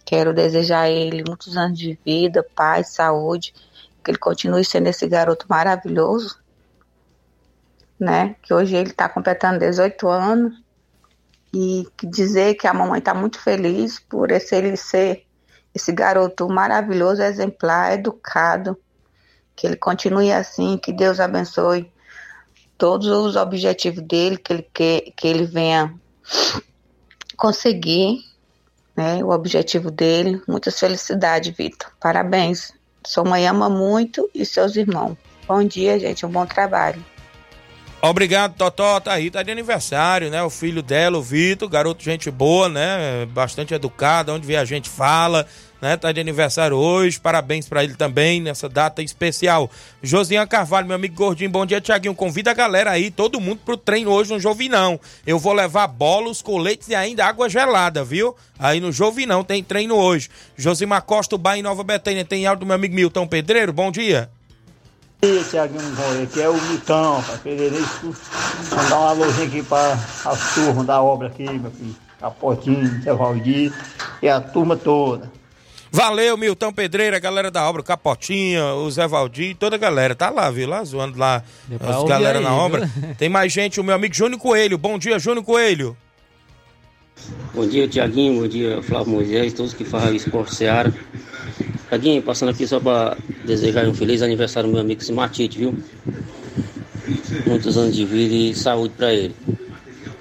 [0.05, 3.55] Quero desejar a ele muitos anos de vida, paz, saúde,
[4.03, 6.37] que ele continue sendo esse garoto maravilhoso
[7.99, 8.37] né?
[8.43, 10.55] Que hoje ele está completando 18 anos
[11.53, 15.25] e dizer que a mamãe está muito feliz por esse, ele ser
[15.75, 18.77] esse garoto maravilhoso, exemplar, educado,
[19.57, 21.91] que ele continue assim, que Deus abençoe
[22.77, 25.93] todos os objetivos dele, que ele, que, que ele venha
[27.37, 28.21] conseguir
[28.97, 30.41] né, o objetivo dele.
[30.47, 31.91] Muitas felicidades, Vitor.
[32.01, 32.73] Parabéns.
[33.05, 35.17] Sua mãe ama muito e seus irmãos.
[35.47, 36.27] Bom dia, gente.
[36.27, 37.03] Um bom trabalho.
[38.01, 39.01] Obrigado, Totó.
[39.01, 40.41] Tá aí, tá de aniversário, né?
[40.43, 43.27] O filho dela, o Vitor, garoto, gente boa, né?
[43.27, 45.45] Bastante educado, onde vê a gente fala,
[45.83, 45.97] né?
[45.97, 47.19] Tá de aniversário hoje.
[47.19, 49.69] Parabéns para ele também nessa data especial.
[50.01, 52.15] Josian Carvalho, meu amigo gordinho, bom dia, Tiaguinho.
[52.15, 55.01] Convida a galera aí, todo mundo pro treino hoje no Jovinão.
[55.27, 58.37] Eu vou levar bolos, coletes e ainda água gelada, viu?
[58.61, 60.31] Aí no Jovinão tem treino hoje.
[60.57, 63.73] Josimar Costa, em Nova Betânia, tem áudio do meu amigo Milton Pedreiro.
[63.73, 64.31] Bom dia.
[65.21, 65.83] E Tiaguinho
[66.23, 68.15] aqui é o Milton, Pedreirense.
[68.71, 71.97] Mandar uma alôzinha aqui para as turmas da obra aqui, meu filho.
[72.21, 73.73] Capotinho, Zé Valdir
[74.23, 75.31] e a turma toda.
[75.91, 80.15] Valeu, Milton Pedreira, a galera da obra, Capotinha, o Zé Valdir, toda a galera.
[80.15, 80.69] Tá lá, viu?
[80.69, 81.43] Lá zoando lá
[81.81, 82.59] as galera aí, na viu?
[82.59, 82.91] obra.
[83.19, 84.79] Tem mais gente, o meu amigo Júnior Coelho.
[84.79, 85.97] Bom dia, Júnior Coelho.
[87.53, 88.41] Bom dia, Tiaguinho.
[88.41, 90.95] Bom dia, Flávio Moisés, todos que fazem esporte Seara.
[91.89, 93.17] Tiaguinho, passando aqui só para
[93.47, 95.75] desejar um feliz aniversário ao meu amigo Simatite, viu?
[97.47, 99.35] Muitos anos de vida e saúde para ele.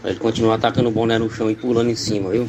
[0.01, 2.47] Pra ele continuar atacando o boné no chão e pulando em cima, viu?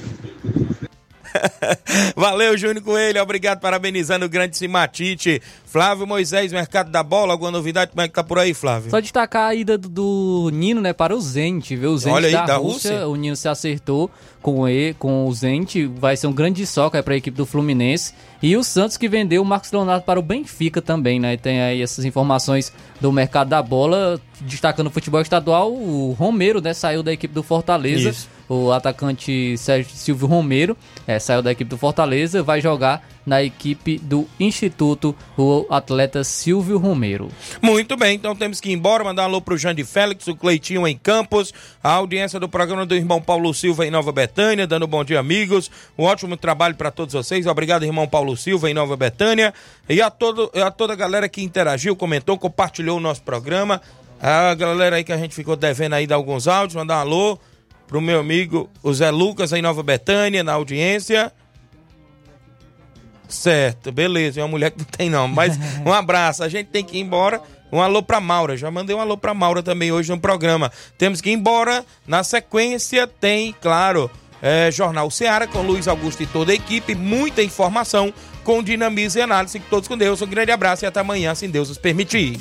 [2.16, 3.22] Valeu, Júnior Coelho.
[3.22, 5.40] Obrigado, parabenizando o grande Simatite.
[5.66, 7.32] Flávio Moisés, Mercado da Bola.
[7.32, 7.90] Alguma novidade?
[7.90, 8.90] Como é que tá por aí, Flávio?
[8.90, 11.90] Só destacar a ida do, do Nino, né, para o Zente, viu?
[11.92, 13.08] O Zente Olha aí, da, da Rússia, Rússia.
[13.08, 14.10] o Nino se acertou
[14.40, 18.14] com, ele, com o Zente, vai ser um grande soca para a equipe do Fluminense.
[18.42, 21.36] E o Santos que vendeu o Marcos Leonardo para o Benfica também, né?
[21.36, 26.72] Tem aí essas informações do mercado da bola, destacando o futebol estadual, o Romero, né,
[26.72, 28.10] saiu da equipe do Fortaleza.
[28.10, 28.37] Isso.
[28.48, 30.76] O atacante Sérgio Silvio Romero
[31.06, 36.78] é, saiu da equipe do Fortaleza, vai jogar na equipe do Instituto, o atleta Silvio
[36.78, 37.28] Romero.
[37.60, 39.04] Muito bem, então temos que ir embora.
[39.04, 41.52] Mandar um alô pro Jandir Félix, o Cleitinho em Campos,
[41.84, 45.70] a audiência do programa do irmão Paulo Silva em Nova Betânia, dando bom dia, amigos.
[45.98, 47.46] Um ótimo trabalho para todos vocês.
[47.46, 49.52] Obrigado, irmão Paulo Silva em Nova Betânia.
[49.86, 53.82] E a, todo, a toda a galera que interagiu, comentou, compartilhou o nosso programa.
[54.20, 57.38] A galera aí que a gente ficou devendo aí dar alguns áudios, mandar um alô
[57.88, 61.32] pro meu amigo o Zé Lucas em Nova Betânia, na audiência.
[63.28, 64.40] Certo, beleza.
[64.40, 65.26] É uma mulher que não tem não.
[65.26, 66.44] Mas um abraço.
[66.44, 67.40] A gente tem que ir embora.
[67.72, 68.56] Um alô pra Maura.
[68.56, 70.70] Já mandei um alô pra Maura também hoje no programa.
[70.96, 71.84] Temos que ir embora.
[72.06, 74.10] Na sequência tem, claro,
[74.40, 76.94] é, Jornal Seara com Luiz Augusto e toda a equipe.
[76.94, 78.12] Muita informação
[78.44, 79.54] com dinamismo e análise.
[79.54, 80.22] Fiquem todos com Deus.
[80.22, 82.40] Um grande abraço e até amanhã, se Deus nos permitir.